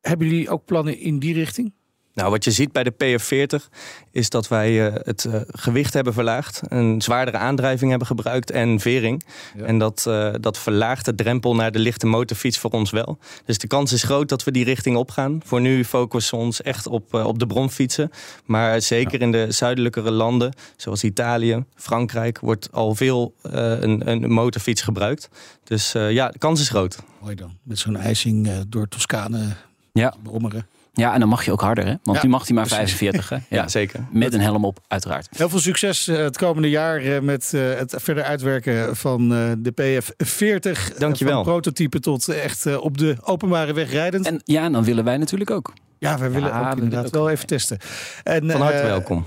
Hebben 0.00 0.28
jullie 0.28 0.48
ook 0.48 0.64
plannen 0.64 0.98
in 0.98 1.18
die 1.18 1.34
richting? 1.34 1.72
Nou, 2.14 2.30
wat 2.30 2.44
je 2.44 2.50
ziet 2.50 2.72
bij 2.72 2.84
de 2.84 2.92
PF40 2.92 3.68
is 4.10 4.30
dat 4.30 4.48
wij 4.48 4.86
uh, 4.86 4.94
het 5.02 5.24
uh, 5.24 5.40
gewicht 5.46 5.94
hebben 5.94 6.12
verlaagd, 6.12 6.60
een 6.68 7.02
zwaardere 7.02 7.36
aandrijving 7.36 7.90
hebben 7.90 8.08
gebruikt 8.08 8.50
en 8.50 8.80
vering. 8.80 9.24
Ja. 9.56 9.64
En 9.64 9.78
dat, 9.78 10.04
uh, 10.08 10.34
dat 10.40 10.58
verlaagt 10.58 11.04
de 11.04 11.14
drempel 11.14 11.54
naar 11.54 11.72
de 11.72 11.78
lichte 11.78 12.06
motorfiets 12.06 12.58
voor 12.58 12.70
ons 12.70 12.90
wel. 12.90 13.18
Dus 13.44 13.58
de 13.58 13.66
kans 13.66 13.92
is 13.92 14.02
groot 14.02 14.28
dat 14.28 14.44
we 14.44 14.50
die 14.50 14.64
richting 14.64 14.96
opgaan. 14.96 15.40
Voor 15.44 15.60
nu 15.60 15.84
focussen 15.84 16.38
we 16.38 16.44
ons 16.44 16.62
echt 16.62 16.86
op, 16.86 17.14
op 17.14 17.38
de 17.38 17.46
bromfietsen. 17.46 18.10
Maar 18.44 18.80
zeker 18.80 19.18
ja. 19.18 19.24
in 19.24 19.32
de 19.32 19.46
zuidelijkere 19.52 20.10
landen, 20.10 20.54
zoals 20.76 21.04
Italië, 21.04 21.64
Frankrijk, 21.74 22.38
wordt 22.38 22.68
al 22.72 22.94
veel 22.94 23.34
een, 23.42 24.08
een 24.08 24.32
motorfiets 24.32 24.82
gebruikt. 24.82 25.28
Dus 25.64 25.92
ja, 25.92 26.28
de 26.28 26.38
kans 26.38 26.60
is 26.60 26.68
groot. 26.68 26.98
Mooi 27.20 27.34
dan, 27.34 27.58
met 27.62 27.78
zo'n 27.78 27.96
ijzing 27.96 28.50
door 28.68 28.88
Toscane 28.88 29.56
ja. 29.92 30.14
brommeren. 30.22 30.66
Ja, 30.94 31.12
en 31.12 31.20
dan 31.20 31.28
mag 31.28 31.44
je 31.44 31.52
ook 31.52 31.60
harder, 31.60 31.86
hè? 31.86 31.94
Want 32.02 32.16
ja, 32.16 32.24
nu 32.24 32.30
mag 32.30 32.46
hij 32.46 32.56
maar 32.56 32.66
45. 32.66 33.28
Hè? 33.28 33.36
Ja, 33.48 33.62
ja, 33.62 33.68
zeker. 33.68 34.06
Met 34.10 34.34
een 34.34 34.40
helm 34.40 34.64
op, 34.64 34.78
uiteraard. 34.88 35.28
Heel 35.36 35.48
veel 35.48 35.58
succes 35.58 36.08
uh, 36.08 36.16
het 36.16 36.36
komende 36.36 36.70
jaar 36.70 37.02
uh, 37.02 37.20
met 37.20 37.52
uh, 37.54 37.74
het 37.74 37.94
verder 37.98 38.24
uitwerken 38.24 38.96
van 38.96 39.28
de 39.58 39.72
PF40. 39.72 40.98
Dankjewel. 40.98 41.34
Van 41.34 41.52
prototype 41.52 42.00
tot 42.00 42.28
echt 42.28 42.76
op 42.76 42.98
de 42.98 43.16
openbare 43.20 43.72
weg 43.72 43.90
rijdend. 43.90 44.26
En 44.26 44.40
ja, 44.44 44.68
dan 44.68 44.84
willen 44.84 45.04
wij 45.04 45.16
natuurlijk 45.16 45.50
ook. 45.50 45.72
Ja, 45.98 46.18
wij 46.18 46.30
willen 46.30 46.54
ook 46.54 46.74
inderdaad 46.74 47.06
ook. 47.06 47.12
wel 47.12 47.30
even 47.30 47.46
testen. 47.46 47.78
En, 48.22 48.50
van 48.50 48.60
harte 48.60 48.82
welkom. 48.82 49.26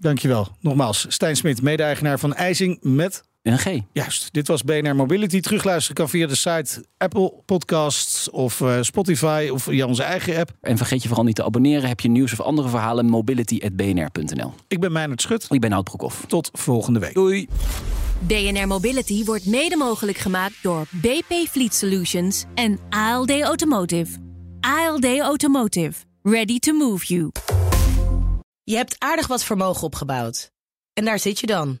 Dankjewel. 0.00 0.48
Nogmaals, 0.60 1.06
Stijn 1.08 1.36
Smit, 1.36 1.62
mede-eigenaar 1.62 2.18
van 2.18 2.34
IJzing 2.34 2.78
met 2.82 3.22
G. 3.42 3.80
Juist, 3.92 4.32
dit 4.32 4.48
was 4.48 4.62
BNR 4.62 4.96
Mobility. 4.96 5.40
Terugluisteren 5.40 5.96
kan 5.96 6.08
via 6.08 6.26
de 6.26 6.34
site 6.34 6.84
Apple 6.96 7.42
Podcasts 7.44 8.30
of 8.30 8.60
uh, 8.60 8.78
Spotify 8.80 9.48
of 9.52 9.62
via 9.62 9.86
onze 9.86 10.02
eigen 10.02 10.36
app. 10.36 10.50
En 10.60 10.76
vergeet 10.76 11.02
je 11.02 11.08
vooral 11.08 11.26
niet 11.26 11.34
te 11.34 11.44
abonneren. 11.44 11.88
Heb 11.88 12.00
je 12.00 12.08
nieuws 12.08 12.32
of 12.32 12.40
andere 12.40 12.68
verhalen? 12.68 13.06
Mobility.bnr.nl 13.06 14.54
Ik 14.68 14.80
ben 14.80 14.92
Meijnerd 14.92 15.22
Schut. 15.22 15.46
Ik 15.50 15.60
ben 15.60 15.72
Hout 15.72 15.84
Broekhoff. 15.84 16.24
Tot 16.26 16.50
volgende 16.52 16.98
week. 16.98 17.14
Doei. 17.14 17.48
BNR 18.18 18.66
Mobility 18.66 19.24
wordt 19.24 19.46
mede 19.46 19.76
mogelijk 19.76 20.18
gemaakt 20.18 20.54
door 20.62 20.86
BP 20.90 21.48
Fleet 21.48 21.74
Solutions 21.74 22.44
en 22.54 22.78
ALD 22.90 23.40
Automotive. 23.40 24.18
ALD 24.60 25.18
Automotive. 25.18 25.92
Ready 26.22 26.58
to 26.58 26.72
move 26.72 27.06
you. 27.06 27.30
Je 28.64 28.76
hebt 28.76 28.96
aardig 28.98 29.26
wat 29.26 29.44
vermogen 29.44 29.82
opgebouwd. 29.82 30.50
En 30.92 31.04
daar 31.04 31.18
zit 31.18 31.38
je 31.40 31.46
dan 31.46 31.80